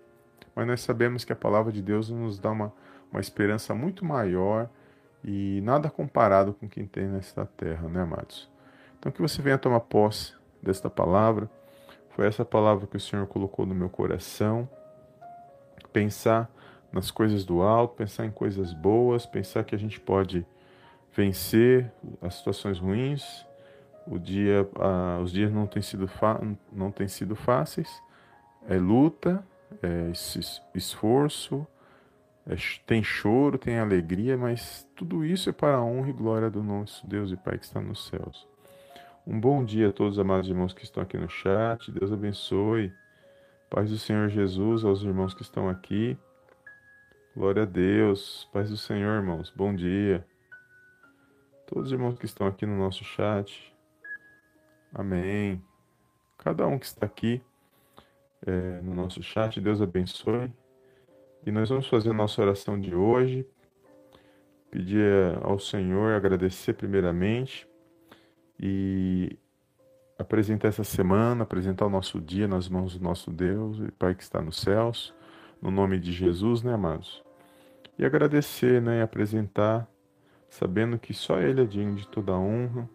Mas 0.56 0.66
nós 0.66 0.82
sabemos 0.82 1.24
que 1.24 1.32
a 1.32 1.36
palavra 1.36 1.72
de 1.72 1.80
Deus 1.80 2.10
nos 2.10 2.40
dá 2.40 2.50
uma, 2.50 2.74
uma 3.12 3.22
esperança 3.22 3.76
muito 3.76 4.04
maior 4.04 4.68
e 5.24 5.62
nada 5.64 5.88
comparado 5.88 6.52
com 6.52 6.68
quem 6.68 6.88
tem 6.88 7.06
nesta 7.06 7.46
terra, 7.46 7.88
né, 7.88 8.02
amados? 8.02 8.50
Então 8.98 9.12
que 9.12 9.22
você 9.22 9.40
venha 9.40 9.56
tomar 9.56 9.82
posse 9.82 10.34
desta 10.64 10.90
palavra. 10.90 11.48
Foi 12.10 12.26
essa 12.26 12.44
palavra 12.44 12.88
que 12.88 12.98
o 12.98 13.00
Senhor 13.00 13.28
colocou 13.28 13.68
no 13.68 13.76
meu 13.76 13.88
coração. 13.88 14.68
Pensar 15.94 16.50
nas 16.92 17.12
coisas 17.12 17.46
do 17.46 17.62
alto, 17.62 17.94
pensar 17.94 18.26
em 18.26 18.32
coisas 18.32 18.74
boas, 18.74 19.28
pensar 19.28 19.64
que 19.64 19.76
a 19.76 19.80
gente 19.80 20.00
pode 20.00 20.44
vencer 21.16 21.92
as 22.20 22.34
situações 22.34 22.80
ruins 22.80 23.48
o 24.10 24.18
dia, 24.18 24.68
ah, 24.80 25.20
os 25.22 25.32
dias 25.32 25.52
não 25.52 25.68
têm 25.68 25.84
sido, 25.84 26.10
não 26.72 26.92
têm 26.92 27.08
sido 27.08 27.36
fáceis. 27.36 28.02
É 28.68 28.76
luta, 28.76 29.46
é 29.84 30.12
esforço, 30.74 31.66
é, 32.48 32.56
tem 32.88 33.04
choro, 33.04 33.60
tem 33.60 33.78
alegria, 33.78 34.36
mas 34.36 34.88
tudo 34.96 35.24
isso 35.24 35.50
é 35.50 35.54
para 35.54 35.78
a 35.78 35.84
honra 35.84 36.10
e 36.10 36.14
glória 36.14 36.50
do 36.50 36.64
nosso 36.64 37.06
Deus 37.08 37.32
e 37.32 37.38
Pai 37.38 37.60
que 37.60 37.66
está 37.66 37.80
nos 37.80 38.08
céus. 38.08 38.48
Um 39.28 39.40
bom 39.40 39.64
dia 39.64 39.90
a 39.90 39.94
todos 39.94 40.14
os 40.14 40.20
amados 40.20 40.50
irmãos 40.50 40.74
que 40.74 40.84
estão 40.84 41.04
aqui 41.04 41.16
no 41.16 41.30
chat. 41.30 41.92
Deus 41.92 42.12
abençoe. 42.12 42.92
Paz 43.70 43.92
do 43.92 44.00
Senhor 44.00 44.28
Jesus 44.30 44.84
aos 44.84 45.04
irmãos 45.04 45.36
que 45.36 45.44
estão 45.44 45.70
aqui. 45.70 46.18
Glória 47.36 47.62
a 47.62 47.66
Deus. 47.68 48.50
Paz 48.52 48.72
do 48.72 48.78
Senhor, 48.78 49.18
irmãos. 49.18 49.54
Bom 49.56 49.76
dia. 49.76 50.26
Todos 51.68 51.88
os 51.88 51.92
irmãos 51.92 52.18
que 52.18 52.26
estão 52.26 52.48
aqui 52.48 52.66
no 52.66 52.76
nosso 52.76 53.04
chat. 53.04 53.72
Amém. 54.94 55.62
Cada 56.38 56.66
um 56.66 56.80
que 56.80 56.86
está 56.86 57.06
aqui 57.06 57.42
é, 58.46 58.82
no 58.82 58.96
nosso 58.96 59.22
chat, 59.22 59.60
Deus 59.62 59.82
abençoe. 59.82 60.52
E 61.46 61.52
nós 61.52 61.70
vamos 61.70 61.88
fazer 61.88 62.10
a 62.10 62.14
nossa 62.14 62.42
oração 62.42 62.80
de 62.80 62.96
hoje. 62.96 63.46
Pedir 64.72 65.38
ao 65.42 65.60
Senhor, 65.60 66.14
agradecer 66.14 66.74
primeiramente 66.74 67.68
e 68.60 69.38
apresentar 70.18 70.68
essa 70.68 70.84
semana, 70.84 71.44
apresentar 71.44 71.86
o 71.86 71.90
nosso 71.90 72.20
dia 72.20 72.48
nas 72.48 72.68
mãos 72.68 72.98
do 72.98 73.04
nosso 73.04 73.32
Deus 73.32 73.80
e 73.80 73.92
Pai 73.92 74.14
que 74.14 74.24
está 74.24 74.42
nos 74.42 74.60
céus, 74.60 75.14
no 75.62 75.72
nome 75.72 76.00
de 76.00 76.12
Jesus, 76.12 76.62
né, 76.62 76.74
amados? 76.74 77.24
E 77.98 78.06
agradecer, 78.06 78.82
né, 78.82 79.00
e 79.00 79.02
apresentar, 79.02 79.88
sabendo 80.50 81.00
que 81.00 81.14
só 81.14 81.40
Ele 81.40 81.62
é 81.62 81.66
digno 81.66 81.96
de 81.96 82.08
toda 82.08 82.34
honra 82.34 82.88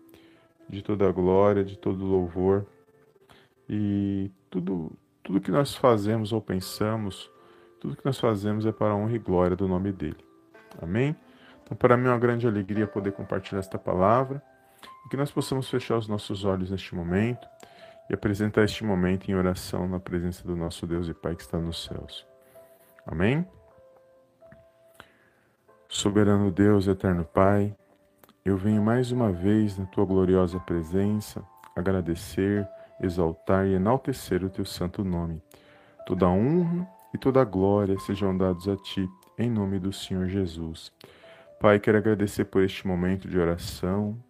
de 0.68 0.82
toda 0.82 1.10
glória, 1.12 1.64
de 1.64 1.76
todo 1.76 2.04
louvor. 2.04 2.66
E 3.68 4.30
tudo, 4.50 4.92
tudo 5.22 5.40
que 5.40 5.50
nós 5.50 5.74
fazemos 5.74 6.32
ou 6.32 6.40
pensamos, 6.40 7.30
tudo 7.80 7.96
que 7.96 8.04
nós 8.04 8.18
fazemos 8.18 8.66
é 8.66 8.72
para 8.72 8.92
a 8.92 8.96
honra 8.96 9.14
e 9.14 9.18
glória 9.18 9.56
do 9.56 9.68
nome 9.68 9.92
dele. 9.92 10.24
Amém? 10.80 11.16
Então, 11.62 11.76
para 11.76 11.96
mim 11.96 12.06
é 12.06 12.10
uma 12.10 12.18
grande 12.18 12.46
alegria 12.46 12.86
poder 12.86 13.12
compartilhar 13.12 13.58
esta 13.60 13.78
palavra 13.78 14.42
e 15.06 15.08
que 15.08 15.16
nós 15.16 15.30
possamos 15.30 15.68
fechar 15.68 15.96
os 15.96 16.06
nossos 16.06 16.44
olhos 16.44 16.70
neste 16.70 16.94
momento 16.94 17.46
e 18.08 18.14
apresentar 18.14 18.64
este 18.64 18.84
momento 18.84 19.30
em 19.30 19.34
oração 19.34 19.88
na 19.88 19.98
presença 19.98 20.46
do 20.46 20.54
nosso 20.54 20.86
Deus 20.86 21.08
e 21.08 21.14
Pai 21.14 21.34
que 21.34 21.42
está 21.42 21.58
nos 21.58 21.84
céus. 21.84 22.26
Amém? 23.06 23.46
Soberano 25.88 26.50
Deus, 26.50 26.86
eterno 26.86 27.24
Pai, 27.24 27.74
eu 28.44 28.58
venho 28.58 28.82
mais 28.82 29.10
uma 29.10 29.32
vez 29.32 29.78
na 29.78 29.86
tua 29.86 30.04
gloriosa 30.04 30.60
presença 30.60 31.42
agradecer, 31.74 32.68
exaltar 33.00 33.66
e 33.66 33.72
enaltecer 33.72 34.44
o 34.44 34.50
teu 34.50 34.66
santo 34.66 35.02
nome. 35.02 35.40
Toda 36.06 36.28
honra 36.28 36.86
e 37.14 37.16
toda 37.18 37.42
glória 37.42 37.98
sejam 38.00 38.36
dados 38.36 38.68
a 38.68 38.76
Ti, 38.76 39.08
em 39.38 39.48
nome 39.50 39.78
do 39.78 39.94
Senhor 39.94 40.28
Jesus. 40.28 40.92
Pai, 41.58 41.80
quero 41.80 41.96
agradecer 41.96 42.44
por 42.44 42.62
este 42.62 42.86
momento 42.86 43.26
de 43.26 43.38
oração, 43.38 44.22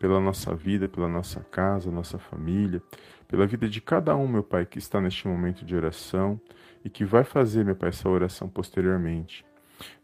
pela 0.00 0.18
nossa 0.18 0.54
vida, 0.54 0.88
pela 0.88 1.06
nossa 1.06 1.40
casa, 1.40 1.90
nossa 1.90 2.18
família, 2.18 2.82
pela 3.28 3.46
vida 3.46 3.68
de 3.68 3.82
cada 3.82 4.16
um, 4.16 4.26
meu 4.26 4.42
Pai, 4.42 4.64
que 4.64 4.78
está 4.78 4.98
neste 4.98 5.28
momento 5.28 5.66
de 5.66 5.76
oração 5.76 6.40
e 6.82 6.88
que 6.88 7.04
vai 7.04 7.22
fazer, 7.22 7.66
meu 7.66 7.76
Pai, 7.76 7.90
essa 7.90 8.08
oração 8.08 8.48
posteriormente. 8.48 9.44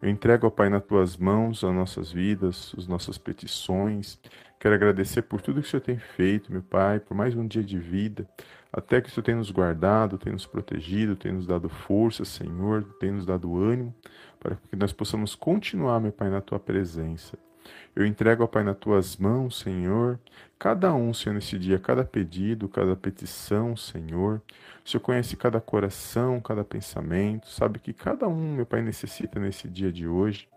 Eu 0.01 0.09
entrego, 0.09 0.47
ó 0.47 0.51
Pai, 0.51 0.69
nas 0.69 0.85
tuas 0.85 1.17
mãos 1.17 1.65
as 1.65 1.75
nossas 1.75 2.13
vidas, 2.13 2.75
as 2.77 2.87
nossas 2.87 3.19
petições. 3.19 4.19
Quero 4.59 4.75
agradecer 4.75 5.23
por 5.23 5.41
tudo 5.41 5.61
que 5.61 5.67
o 5.67 5.71
Senhor 5.71 5.83
tem 5.83 5.99
feito, 5.99 6.53
meu 6.53 6.63
Pai, 6.63 7.01
por 7.01 7.15
mais 7.15 7.35
um 7.35 7.47
dia 7.47 7.63
de 7.63 7.79
vida, 7.79 8.29
até 8.73 9.01
que 9.01 9.09
o 9.09 9.13
Senhor 9.13 9.25
tem 9.25 9.35
nos 9.35 9.51
guardado, 9.51 10.19
tem 10.19 10.33
nos 10.33 10.47
protegido, 10.47 11.17
tem 11.17 11.33
nos 11.33 11.47
dado 11.47 11.69
força, 11.69 12.25
Senhor, 12.25 12.85
tem 12.99 13.11
nos 13.13 13.27
dado 13.27 13.57
ânimo, 13.57 13.95
para 14.41 14.57
que 14.57 14.77
nós 14.77 14.93
possamos 14.93 15.35
continuar, 15.35 16.01
meu 16.01 16.13
Pai, 16.13 16.31
na 16.31 16.41
tua 16.41 16.59
presença. 16.59 17.39
Eu 17.95 18.05
entrego, 18.05 18.45
ó 18.45 18.47
Pai, 18.47 18.63
nas 18.63 18.77
tuas 18.77 19.17
mãos, 19.17 19.59
Senhor, 19.59 20.19
cada 20.59 20.95
um, 20.95 21.15
Senhor, 21.15 21.35
nesse 21.35 21.59
dia, 21.59 21.79
cada 21.79 22.05
pedido, 22.05 22.69
cada 22.69 22.97
petição, 22.97 23.77
Senhor. 23.77 24.43
O 24.85 24.89
Senhor 24.89 25.01
conhece 25.01 25.37
cada 25.37 25.61
coração, 25.61 26.41
cada 26.41 26.65
pensamento, 26.65 27.49
sabe 27.49 27.79
que 27.79 27.93
cada 27.93 28.27
um, 28.29 28.55
meu 28.55 28.67
Pai, 28.67 28.83
necessita 28.83 29.39
nesse 29.39 29.69
dia 29.69 29.93
de 29.93 30.07
hoje. 30.07 30.49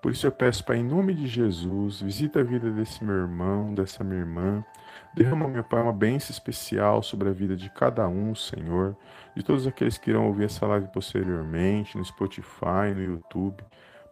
Por 0.00 0.12
isso 0.12 0.26
eu 0.26 0.32
peço, 0.32 0.64
Pai, 0.64 0.76
em 0.76 0.84
nome 0.84 1.12
de 1.12 1.26
Jesus, 1.26 2.00
visita 2.00 2.38
a 2.38 2.44
vida 2.44 2.70
desse 2.70 3.02
meu 3.02 3.16
irmão, 3.16 3.74
dessa 3.74 4.04
minha 4.04 4.20
irmã. 4.20 4.64
Derrama, 5.12 5.48
meu 5.48 5.64
Pai, 5.64 5.82
uma 5.82 5.92
bênção 5.92 6.30
especial 6.30 7.02
sobre 7.02 7.28
a 7.28 7.32
vida 7.32 7.56
de 7.56 7.68
cada 7.70 8.06
um, 8.06 8.32
Senhor, 8.32 8.96
de 9.34 9.42
todos 9.42 9.66
aqueles 9.66 9.98
que 9.98 10.10
irão 10.10 10.28
ouvir 10.28 10.44
essa 10.44 10.64
live 10.66 10.86
posteriormente, 10.92 11.98
no 11.98 12.04
Spotify, 12.04 12.94
no 12.94 13.02
YouTube. 13.02 13.64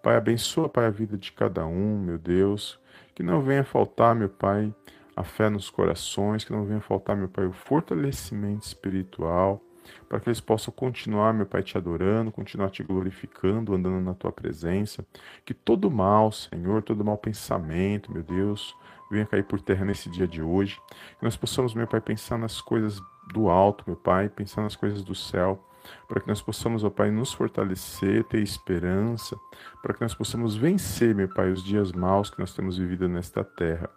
Pai, 0.06 0.14
abençoa, 0.14 0.68
Pai, 0.68 0.86
a 0.86 0.90
vida 0.90 1.18
de 1.18 1.32
cada 1.32 1.66
um, 1.66 1.98
meu 1.98 2.16
Deus. 2.16 2.78
Que 3.12 3.24
não 3.24 3.40
venha 3.40 3.64
faltar, 3.64 4.14
meu 4.14 4.28
Pai, 4.28 4.72
a 5.16 5.24
fé 5.24 5.50
nos 5.50 5.68
corações, 5.68 6.44
que 6.44 6.52
não 6.52 6.64
venha 6.64 6.80
faltar, 6.80 7.16
meu 7.16 7.26
Pai, 7.26 7.44
o 7.44 7.52
fortalecimento 7.52 8.64
espiritual, 8.64 9.60
para 10.08 10.20
que 10.20 10.28
eles 10.28 10.40
possam 10.40 10.72
continuar, 10.72 11.34
meu 11.34 11.44
Pai, 11.44 11.60
te 11.64 11.76
adorando, 11.76 12.30
continuar 12.30 12.70
te 12.70 12.84
glorificando, 12.84 13.74
andando 13.74 14.00
na 14.00 14.14
tua 14.14 14.30
presença. 14.30 15.04
Que 15.44 15.52
todo 15.52 15.90
mal, 15.90 16.30
Senhor, 16.30 16.84
todo 16.84 17.04
mau 17.04 17.18
pensamento, 17.18 18.12
meu 18.12 18.22
Deus, 18.22 18.76
venha 19.10 19.26
cair 19.26 19.42
por 19.42 19.60
terra 19.60 19.84
nesse 19.84 20.08
dia 20.08 20.28
de 20.28 20.40
hoje. 20.40 20.80
Que 21.18 21.24
nós 21.24 21.36
possamos, 21.36 21.74
meu 21.74 21.88
Pai, 21.88 22.00
pensar 22.00 22.38
nas 22.38 22.60
coisas 22.60 23.02
do 23.34 23.48
alto, 23.48 23.82
meu 23.88 23.96
Pai, 23.96 24.28
pensar 24.28 24.62
nas 24.62 24.76
coisas 24.76 25.02
do 25.02 25.16
céu 25.16 25.65
para 26.08 26.20
que 26.20 26.28
nós 26.28 26.40
possamos, 26.40 26.84
ó 26.84 26.90
Pai, 26.90 27.10
nos 27.10 27.32
fortalecer, 27.32 28.24
ter 28.24 28.40
esperança, 28.40 29.36
para 29.82 29.94
que 29.94 30.00
nós 30.00 30.14
possamos 30.14 30.56
vencer, 30.56 31.14
meu 31.14 31.28
Pai, 31.28 31.50
os 31.50 31.62
dias 31.64 31.92
maus 31.92 32.30
que 32.30 32.38
nós 32.38 32.54
temos 32.54 32.78
vivido 32.78 33.08
nesta 33.08 33.44
terra. 33.44 33.90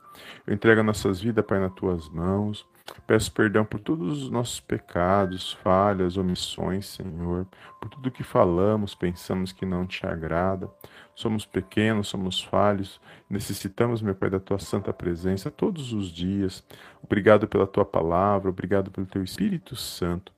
Eu 0.46 0.54
entrego 0.54 0.84
nossas 0.84 1.22
vidas, 1.22 1.46
Pai, 1.46 1.60
nas 1.60 1.74
tuas 1.74 2.10
mãos. 2.10 2.68
Peço 3.06 3.32
perdão 3.32 3.64
por 3.64 3.80
todos 3.80 4.24
os 4.24 4.30
nossos 4.32 4.60
pecados, 4.60 5.54
falhas, 5.64 6.18
omissões, 6.18 6.88
Senhor, 6.88 7.46
por 7.80 7.90
tudo 7.90 8.10
que 8.12 8.24
falamos, 8.24 8.96
pensamos 8.96 9.52
que 9.52 9.66
não 9.66 9.86
te 9.86 10.06
agrada. 10.06 10.70
Somos 11.16 11.46
pequenos, 11.46 12.08
somos 12.08 12.42
falhos, 12.42 13.00
necessitamos, 13.30 14.02
meu 14.02 14.16
Pai, 14.16 14.30
da 14.30 14.40
tua 14.40 14.58
santa 14.58 14.92
presença 14.94 15.52
todos 15.52 15.94
os 15.94 16.10
dias. 16.12 16.64
Obrigado 17.04 17.48
pela 17.48 17.68
tua 17.68 17.86
palavra, 17.86 18.50
obrigado 18.50 18.90
pelo 18.90 19.06
teu 19.06 19.24
Espírito 19.24 19.76
Santo. 19.76 20.32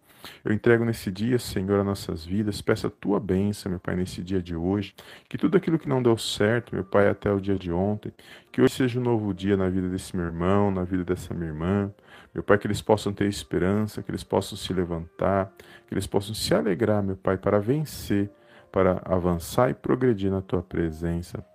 Eu 0.43 0.53
entrego 0.53 0.83
nesse 0.85 1.11
dia, 1.11 1.37
Senhor, 1.39 1.79
as 1.79 1.85
nossas 1.85 2.25
vidas. 2.25 2.61
Peço 2.61 2.87
a 2.87 2.89
tua 2.89 3.19
bênção, 3.19 3.69
meu 3.69 3.79
Pai, 3.79 3.95
nesse 3.95 4.21
dia 4.21 4.41
de 4.41 4.55
hoje. 4.55 4.93
Que 5.29 5.37
tudo 5.37 5.57
aquilo 5.57 5.79
que 5.79 5.87
não 5.87 6.01
deu 6.01 6.17
certo, 6.17 6.73
meu 6.73 6.83
Pai, 6.83 7.07
até 7.07 7.31
o 7.31 7.39
dia 7.39 7.55
de 7.55 7.71
ontem, 7.71 8.11
que 8.51 8.61
hoje 8.61 8.73
seja 8.73 8.99
um 8.99 9.03
novo 9.03 9.33
dia 9.33 9.55
na 9.57 9.69
vida 9.69 9.89
desse 9.89 10.15
meu 10.15 10.25
irmão, 10.25 10.71
na 10.71 10.83
vida 10.83 11.03
dessa 11.03 11.33
minha 11.33 11.49
irmã. 11.49 11.91
Meu 12.33 12.43
Pai, 12.43 12.57
que 12.57 12.67
eles 12.67 12.81
possam 12.81 13.11
ter 13.11 13.27
esperança, 13.27 14.01
que 14.01 14.11
eles 14.11 14.23
possam 14.23 14.57
se 14.57 14.73
levantar, 14.73 15.51
que 15.87 15.93
eles 15.93 16.07
possam 16.07 16.33
se 16.33 16.53
alegrar, 16.53 17.03
meu 17.03 17.17
Pai, 17.17 17.37
para 17.37 17.59
vencer, 17.59 18.29
para 18.71 19.01
avançar 19.05 19.69
e 19.69 19.73
progredir 19.73 20.31
na 20.31 20.41
tua 20.41 20.61
presença. 20.61 21.45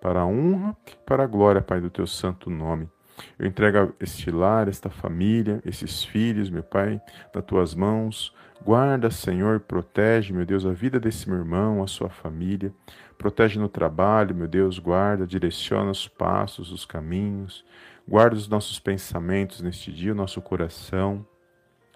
Para 0.00 0.20
a 0.20 0.26
honra, 0.26 0.76
para 1.04 1.24
a 1.24 1.26
glória, 1.26 1.62
Pai, 1.62 1.80
do 1.80 1.90
teu 1.90 2.06
santo 2.06 2.50
nome. 2.50 2.88
Eu 3.38 3.46
entrego 3.46 3.94
este 4.00 4.30
lar, 4.30 4.68
esta 4.68 4.90
família, 4.90 5.60
esses 5.64 6.04
filhos, 6.04 6.50
meu 6.50 6.62
Pai, 6.62 7.00
nas 7.34 7.44
tuas 7.44 7.74
mãos. 7.74 8.34
Guarda, 8.64 9.10
Senhor, 9.10 9.60
protege, 9.60 10.32
meu 10.32 10.44
Deus, 10.44 10.64
a 10.64 10.72
vida 10.72 10.98
desse 10.98 11.28
meu 11.28 11.38
irmão, 11.38 11.82
a 11.82 11.86
sua 11.86 12.08
família. 12.08 12.72
Protege 13.18 13.58
no 13.58 13.68
trabalho, 13.68 14.34
meu 14.34 14.48
Deus, 14.48 14.78
guarda, 14.78 15.26
direciona 15.26 15.90
os 15.90 16.08
passos, 16.08 16.72
os 16.72 16.84
caminhos. 16.84 17.64
Guarda 18.08 18.36
os 18.36 18.48
nossos 18.48 18.78
pensamentos 18.78 19.60
neste 19.60 19.92
dia, 19.92 20.12
o 20.12 20.16
nosso 20.16 20.40
coração. 20.40 21.26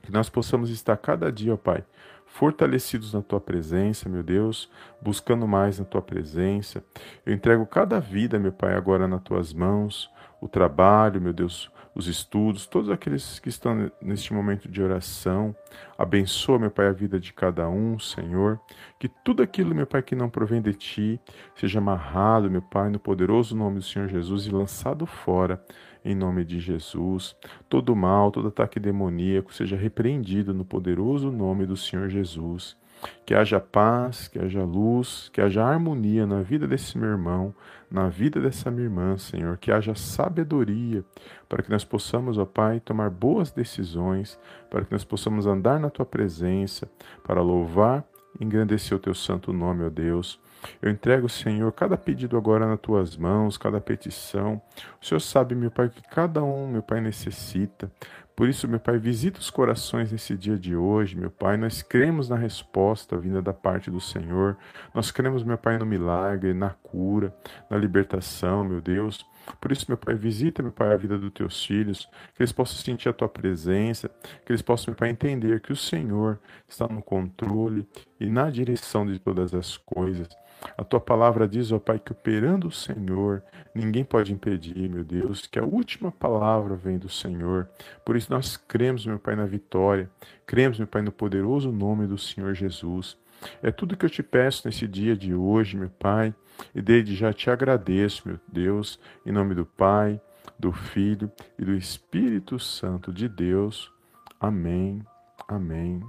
Que 0.02 0.12
nós 0.12 0.28
possamos 0.30 0.70
estar 0.70 0.96
cada 0.96 1.30
dia, 1.30 1.54
ó 1.54 1.56
Pai, 1.56 1.84
fortalecidos 2.32 3.12
na 3.12 3.20
tua 3.20 3.40
presença, 3.40 4.08
meu 4.08 4.22
Deus, 4.22 4.70
buscando 5.00 5.46
mais 5.46 5.78
na 5.78 5.84
tua 5.84 6.00
presença. 6.00 6.82
Eu 7.26 7.34
entrego 7.34 7.66
cada 7.66 8.00
vida, 8.00 8.38
meu 8.38 8.52
Pai, 8.52 8.74
agora 8.74 9.06
nas 9.06 9.22
tuas 9.22 9.52
mãos 9.52 10.10
o 10.40 10.48
trabalho, 10.48 11.20
meu 11.20 11.32
Deus, 11.34 11.70
os 11.94 12.06
estudos, 12.06 12.66
todos 12.66 12.88
aqueles 12.88 13.38
que 13.38 13.48
estão 13.48 13.90
neste 14.00 14.32
momento 14.32 14.68
de 14.68 14.82
oração. 14.82 15.54
Abençoa, 15.98 16.58
meu 16.58 16.70
Pai, 16.70 16.86
a 16.86 16.92
vida 16.92 17.20
de 17.20 17.32
cada 17.32 17.68
um, 17.68 17.98
Senhor. 17.98 18.58
Que 18.98 19.08
tudo 19.08 19.42
aquilo, 19.42 19.74
meu 19.74 19.86
Pai, 19.86 20.02
que 20.02 20.14
não 20.14 20.30
provém 20.30 20.62
de 20.62 20.72
Ti, 20.72 21.20
seja 21.54 21.78
amarrado, 21.78 22.50
meu 22.50 22.62
Pai, 22.62 22.88
no 22.88 22.98
poderoso 22.98 23.54
nome 23.54 23.80
do 23.80 23.84
Senhor 23.84 24.08
Jesus 24.08 24.46
e 24.46 24.50
lançado 24.50 25.04
fora, 25.04 25.62
em 26.04 26.14
nome 26.14 26.44
de 26.44 26.60
Jesus. 26.60 27.36
Todo 27.68 27.94
mal, 27.94 28.30
todo 28.30 28.48
ataque 28.48 28.80
demoníaco 28.80 29.52
seja 29.52 29.76
repreendido 29.76 30.54
no 30.54 30.64
poderoso 30.64 31.30
nome 31.30 31.66
do 31.66 31.76
Senhor 31.76 32.08
Jesus. 32.08 32.76
Que 33.24 33.34
haja 33.34 33.58
paz, 33.58 34.28
que 34.28 34.38
haja 34.38 34.62
luz, 34.62 35.30
que 35.32 35.40
haja 35.40 35.64
harmonia 35.64 36.26
na 36.26 36.42
vida 36.42 36.66
desse 36.66 36.98
meu 36.98 37.08
irmão, 37.08 37.54
na 37.90 38.08
vida 38.08 38.40
dessa 38.40 38.70
minha 38.70 38.84
irmã, 38.84 39.16
Senhor. 39.16 39.56
Que 39.56 39.72
haja 39.72 39.94
sabedoria 39.94 41.02
para 41.48 41.62
que 41.62 41.70
nós 41.70 41.84
possamos, 41.84 42.36
ó 42.36 42.44
Pai, 42.44 42.78
tomar 42.80 43.08
boas 43.08 43.50
decisões, 43.50 44.38
para 44.68 44.84
que 44.84 44.92
nós 44.92 45.04
possamos 45.04 45.46
andar 45.46 45.80
na 45.80 45.88
tua 45.88 46.04
presença, 46.04 46.90
para 47.24 47.40
louvar 47.40 48.04
e 48.38 48.44
engrandecer 48.44 48.96
o 48.96 49.00
teu 49.00 49.14
santo 49.14 49.52
nome, 49.52 49.84
ó 49.84 49.90
Deus. 49.90 50.40
Eu 50.80 50.90
entrego, 50.90 51.28
Senhor, 51.28 51.72
cada 51.72 51.96
pedido 51.96 52.36
agora 52.36 52.66
nas 52.66 52.80
tuas 52.80 53.16
mãos, 53.16 53.56
cada 53.56 53.80
petição. 53.80 54.60
O 55.00 55.06
Senhor 55.06 55.20
sabe, 55.20 55.54
meu 55.54 55.70
Pai, 55.70 55.88
que 55.88 56.02
cada 56.02 56.42
um, 56.42 56.68
meu 56.68 56.82
Pai, 56.82 57.00
necessita. 57.00 57.90
Por 58.36 58.48
isso, 58.48 58.66
meu 58.66 58.80
Pai, 58.80 58.98
visita 58.98 59.38
os 59.38 59.50
corações 59.50 60.12
nesse 60.12 60.36
dia 60.36 60.56
de 60.58 60.74
hoje, 60.74 61.16
meu 61.16 61.30
Pai. 61.30 61.56
Nós 61.56 61.82
cremos 61.82 62.28
na 62.28 62.36
resposta 62.36 63.16
vinda 63.18 63.42
da 63.42 63.52
parte 63.52 63.90
do 63.90 64.00
Senhor. 64.00 64.56
Nós 64.94 65.10
cremos, 65.10 65.42
meu 65.42 65.58
Pai, 65.58 65.78
no 65.78 65.84
milagre, 65.84 66.54
na 66.54 66.70
cura, 66.70 67.34
na 67.68 67.76
libertação, 67.76 68.64
meu 68.64 68.80
Deus. 68.80 69.26
Por 69.60 69.72
isso, 69.72 69.86
meu 69.88 69.96
Pai, 69.96 70.14
visita, 70.14 70.62
meu 70.62 70.72
Pai, 70.72 70.92
a 70.92 70.96
vida 70.96 71.18
dos 71.18 71.32
teus 71.32 71.64
filhos, 71.64 72.08
que 72.34 72.42
eles 72.42 72.52
possam 72.52 72.76
sentir 72.76 73.08
a 73.08 73.12
tua 73.12 73.28
presença, 73.28 74.10
que 74.44 74.52
eles 74.52 74.62
possam, 74.62 74.92
meu 74.92 74.96
Pai, 74.96 75.10
entender 75.10 75.60
que 75.60 75.72
o 75.72 75.76
Senhor 75.76 76.38
está 76.68 76.86
no 76.86 77.02
controle 77.02 77.86
e 78.18 78.26
na 78.26 78.50
direção 78.50 79.06
de 79.06 79.18
todas 79.18 79.54
as 79.54 79.76
coisas. 79.76 80.28
A 80.76 80.84
tua 80.84 81.00
palavra 81.00 81.48
diz, 81.48 81.72
ó 81.72 81.78
Pai, 81.78 81.98
que 81.98 82.12
operando 82.12 82.68
o 82.68 82.72
Senhor, 82.72 83.42
ninguém 83.74 84.04
pode 84.04 84.32
impedir, 84.32 84.88
meu 84.90 85.02
Deus, 85.02 85.46
que 85.46 85.58
a 85.58 85.64
última 85.64 86.12
palavra 86.12 86.76
vem 86.76 86.98
do 86.98 87.08
Senhor. 87.08 87.68
Por 88.04 88.16
isso 88.16 88.30
nós 88.30 88.56
cremos, 88.56 89.06
meu 89.06 89.18
Pai, 89.18 89.34
na 89.34 89.46
vitória, 89.46 90.10
cremos, 90.46 90.78
meu 90.78 90.86
Pai, 90.86 91.02
no 91.02 91.12
poderoso 91.12 91.72
nome 91.72 92.06
do 92.06 92.18
Senhor 92.18 92.54
Jesus. 92.54 93.16
É 93.62 93.70
tudo 93.70 93.96
que 93.96 94.04
eu 94.04 94.10
te 94.10 94.22
peço 94.22 94.66
nesse 94.66 94.86
dia 94.86 95.16
de 95.16 95.34
hoje, 95.34 95.76
meu 95.76 95.90
Pai, 95.90 96.34
e 96.74 96.82
desde 96.82 97.14
já 97.14 97.32
te 97.32 97.50
agradeço, 97.50 98.28
meu 98.28 98.38
Deus, 98.46 98.98
em 99.24 99.32
nome 99.32 99.54
do 99.54 99.64
Pai, 99.64 100.20
do 100.58 100.72
Filho 100.72 101.30
e 101.58 101.64
do 101.64 101.74
Espírito 101.74 102.58
Santo 102.58 103.12
de 103.12 103.28
Deus. 103.28 103.90
Amém, 104.38 105.02
amém 105.48 106.02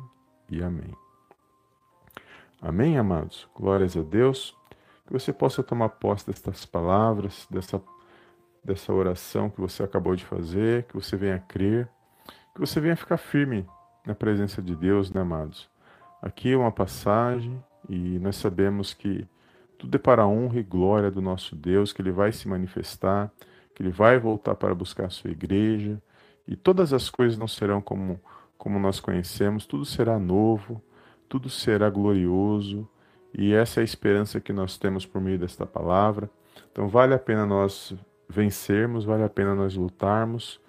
e 0.50 0.62
amém. 0.62 0.94
Amém, 2.62 2.98
amados? 2.98 3.48
Glórias 3.56 3.98
a 3.98 4.02
Deus. 4.02 4.56
Que 5.08 5.14
você 5.14 5.34
possa 5.34 5.64
tomar 5.64 5.90
posse 5.90 6.28
destas 6.28 6.66
palavras, 6.66 7.48
dessa, 7.50 7.82
dessa 8.64 8.94
oração 8.94 9.50
que 9.50 9.60
você 9.60 9.84
acabou 9.84 10.16
de 10.16 10.24
fazer, 10.24 10.84
que 10.84 10.94
você 10.94 11.18
venha 11.18 11.40
crer, 11.40 11.90
que 12.54 12.60
você 12.60 12.80
venha 12.80 12.96
ficar 12.96 13.18
firme 13.18 13.66
na 14.06 14.14
presença 14.14 14.62
de 14.62 14.76
Deus, 14.76 15.12
né, 15.12 15.22
amados? 15.22 15.71
Aqui 16.22 16.54
é 16.54 16.58
uma 16.58 16.72
passagem 16.72 17.62
e 17.90 18.20
nós 18.20 18.36
sabemos 18.36 18.94
que 18.94 19.28
tudo 19.78 19.96
é 19.96 20.00
para 20.00 20.24
a 20.24 20.28
honra 20.28 20.60
e 20.60 20.64
glória 20.64 21.10
do 21.10 21.22
nosso 21.22 21.56
Deus, 21.56 21.92
que 21.92 22.02
Ele 22.02 22.12
vai 22.12 22.32
se 22.32 22.48
manifestar, 22.48 23.32
que 23.74 23.82
Ele 23.82 23.92
vai 23.92 24.20
voltar 24.20 24.56
para 24.56 24.76
buscar 24.76 25.06
a 25.06 25.10
sua 25.10 25.32
igreja 25.32 26.02
e 26.48 26.56
todas 26.56 26.94
as 26.94 27.10
coisas 27.10 27.38
não 27.38 27.48
serão 27.48 27.82
como, 27.82 28.20
como 28.58 28.80
nós 28.80 29.00
conhecemos, 29.00 29.66
tudo 29.66 29.86
será 29.86 30.20
novo 30.20 30.82
tudo 31.32 31.50
será 31.50 31.90
glorioso, 31.90 32.86
e 33.34 33.54
essa 33.54 33.80
é 33.80 33.82
a 33.82 33.86
esperança 33.86 34.42
que 34.42 34.52
nós 34.52 34.78
temos 34.78 35.06
por 35.06 35.22
meio 35.22 35.40
desta 35.40 35.66
palavra. 35.66 36.30
Então 36.70 36.90
vale 36.90 37.14
a 37.14 37.18
pena 37.18 37.46
nós 37.46 37.96
vencermos, 38.28 39.06
vale 39.06 39.24
a 39.24 39.30
pena 39.30 39.56
nós 39.56 39.74
lutarmos. 39.74 40.60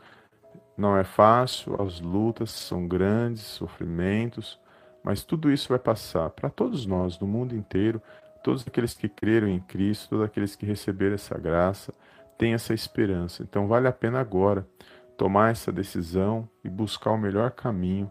Não 0.77 0.97
é 0.97 1.03
fácil, 1.03 1.83
as 1.83 2.01
lutas 2.01 2.53
são 2.53 2.87
grandes, 2.87 3.43
sofrimentos, 3.43 4.57
mas 5.03 5.25
tudo 5.25 5.51
isso 5.51 5.69
vai 5.69 5.79
passar 5.79 6.31
para 6.31 6.49
todos 6.49 6.87
nós, 6.87 7.19
no 7.19 7.27
mundo 7.27 7.55
inteiro, 7.57 8.01
todos 8.43 8.67
aqueles 8.67 8.95
que 8.95 9.09
creram 9.09 9.49
em 9.49 9.61
Cristo, 9.61 10.11
todos 10.11 10.25
aqueles 10.25 10.57
que 10.57 10.67
receberam 10.67 11.15
essa 11.15 11.39
graça, 11.39 11.93
têm 12.39 12.55
essa 12.55 12.75
esperança. 12.75 13.43
Então 13.43 13.67
vale 13.67 13.89
a 13.89 13.93
pena 13.93 14.21
agora 14.21 14.67
tomar 15.17 15.51
essa 15.51 15.71
decisão 15.71 16.49
e 16.65 16.69
buscar 16.69 17.11
o 17.11 17.19
melhor 17.19 17.51
caminho, 17.51 18.11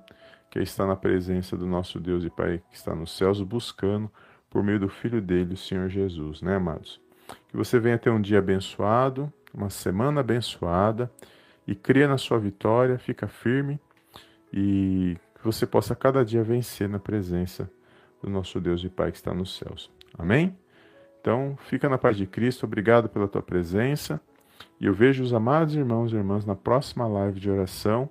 que 0.49 0.59
é 0.59 0.63
estar 0.63 0.85
na 0.85 0.95
presença 0.95 1.57
do 1.57 1.65
nosso 1.65 1.99
Deus 1.99 2.23
e 2.23 2.29
Pai 2.29 2.61
que 2.69 2.75
está 2.75 2.95
nos 2.95 3.15
céus, 3.17 3.41
buscando 3.41 4.11
por 4.49 4.63
meio 4.63 4.79
do 4.79 4.89
Filho 4.89 5.21
dele, 5.21 5.53
o 5.53 5.57
Senhor 5.57 5.89
Jesus, 5.89 6.41
né, 6.41 6.55
amados? 6.55 6.99
Que 7.47 7.55
você 7.55 7.79
venha 7.79 7.97
ter 7.97 8.09
um 8.09 8.21
dia 8.21 8.39
abençoado, 8.39 9.31
uma 9.53 9.69
semana 9.69 10.19
abençoada 10.19 11.11
e 11.65 11.73
creia 11.73 12.07
na 12.07 12.17
sua 12.17 12.37
vitória, 12.37 12.97
fica 12.97 13.27
firme 13.27 13.79
e 14.51 15.17
que 15.41 15.45
você 15.45 15.65
possa 15.65 15.95
cada 15.95 16.23
dia 16.23 16.43
vencer 16.43 16.87
na 16.87 16.99
presença 16.99 17.69
do 18.21 18.29
nosso 18.29 18.59
Deus 18.61 18.83
e 18.83 18.89
Pai 18.89 19.11
que 19.11 19.17
está 19.17 19.33
nos 19.33 19.57
céus. 19.57 19.91
Amém? 20.17 20.55
Então, 21.19 21.57
fica 21.67 21.89
na 21.89 21.97
paz 21.97 22.15
de 22.15 22.25
Cristo, 22.25 22.65
obrigado 22.65 23.09
pela 23.09 23.27
tua 23.27 23.41
presença 23.41 24.21
e 24.79 24.85
eu 24.85 24.93
vejo 24.93 25.23
os 25.23 25.33
amados 25.33 25.75
irmãos 25.75 26.11
e 26.11 26.15
irmãs 26.15 26.45
na 26.45 26.55
próxima 26.55 27.07
live 27.07 27.39
de 27.39 27.49
oração, 27.49 28.09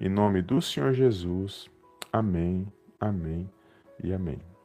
em 0.00 0.08
nome 0.08 0.40
do 0.40 0.62
Senhor 0.62 0.92
Jesus. 0.92 1.68
Amém, 2.12 2.66
amém 3.00 3.50
e 4.02 4.12
amém. 4.12 4.57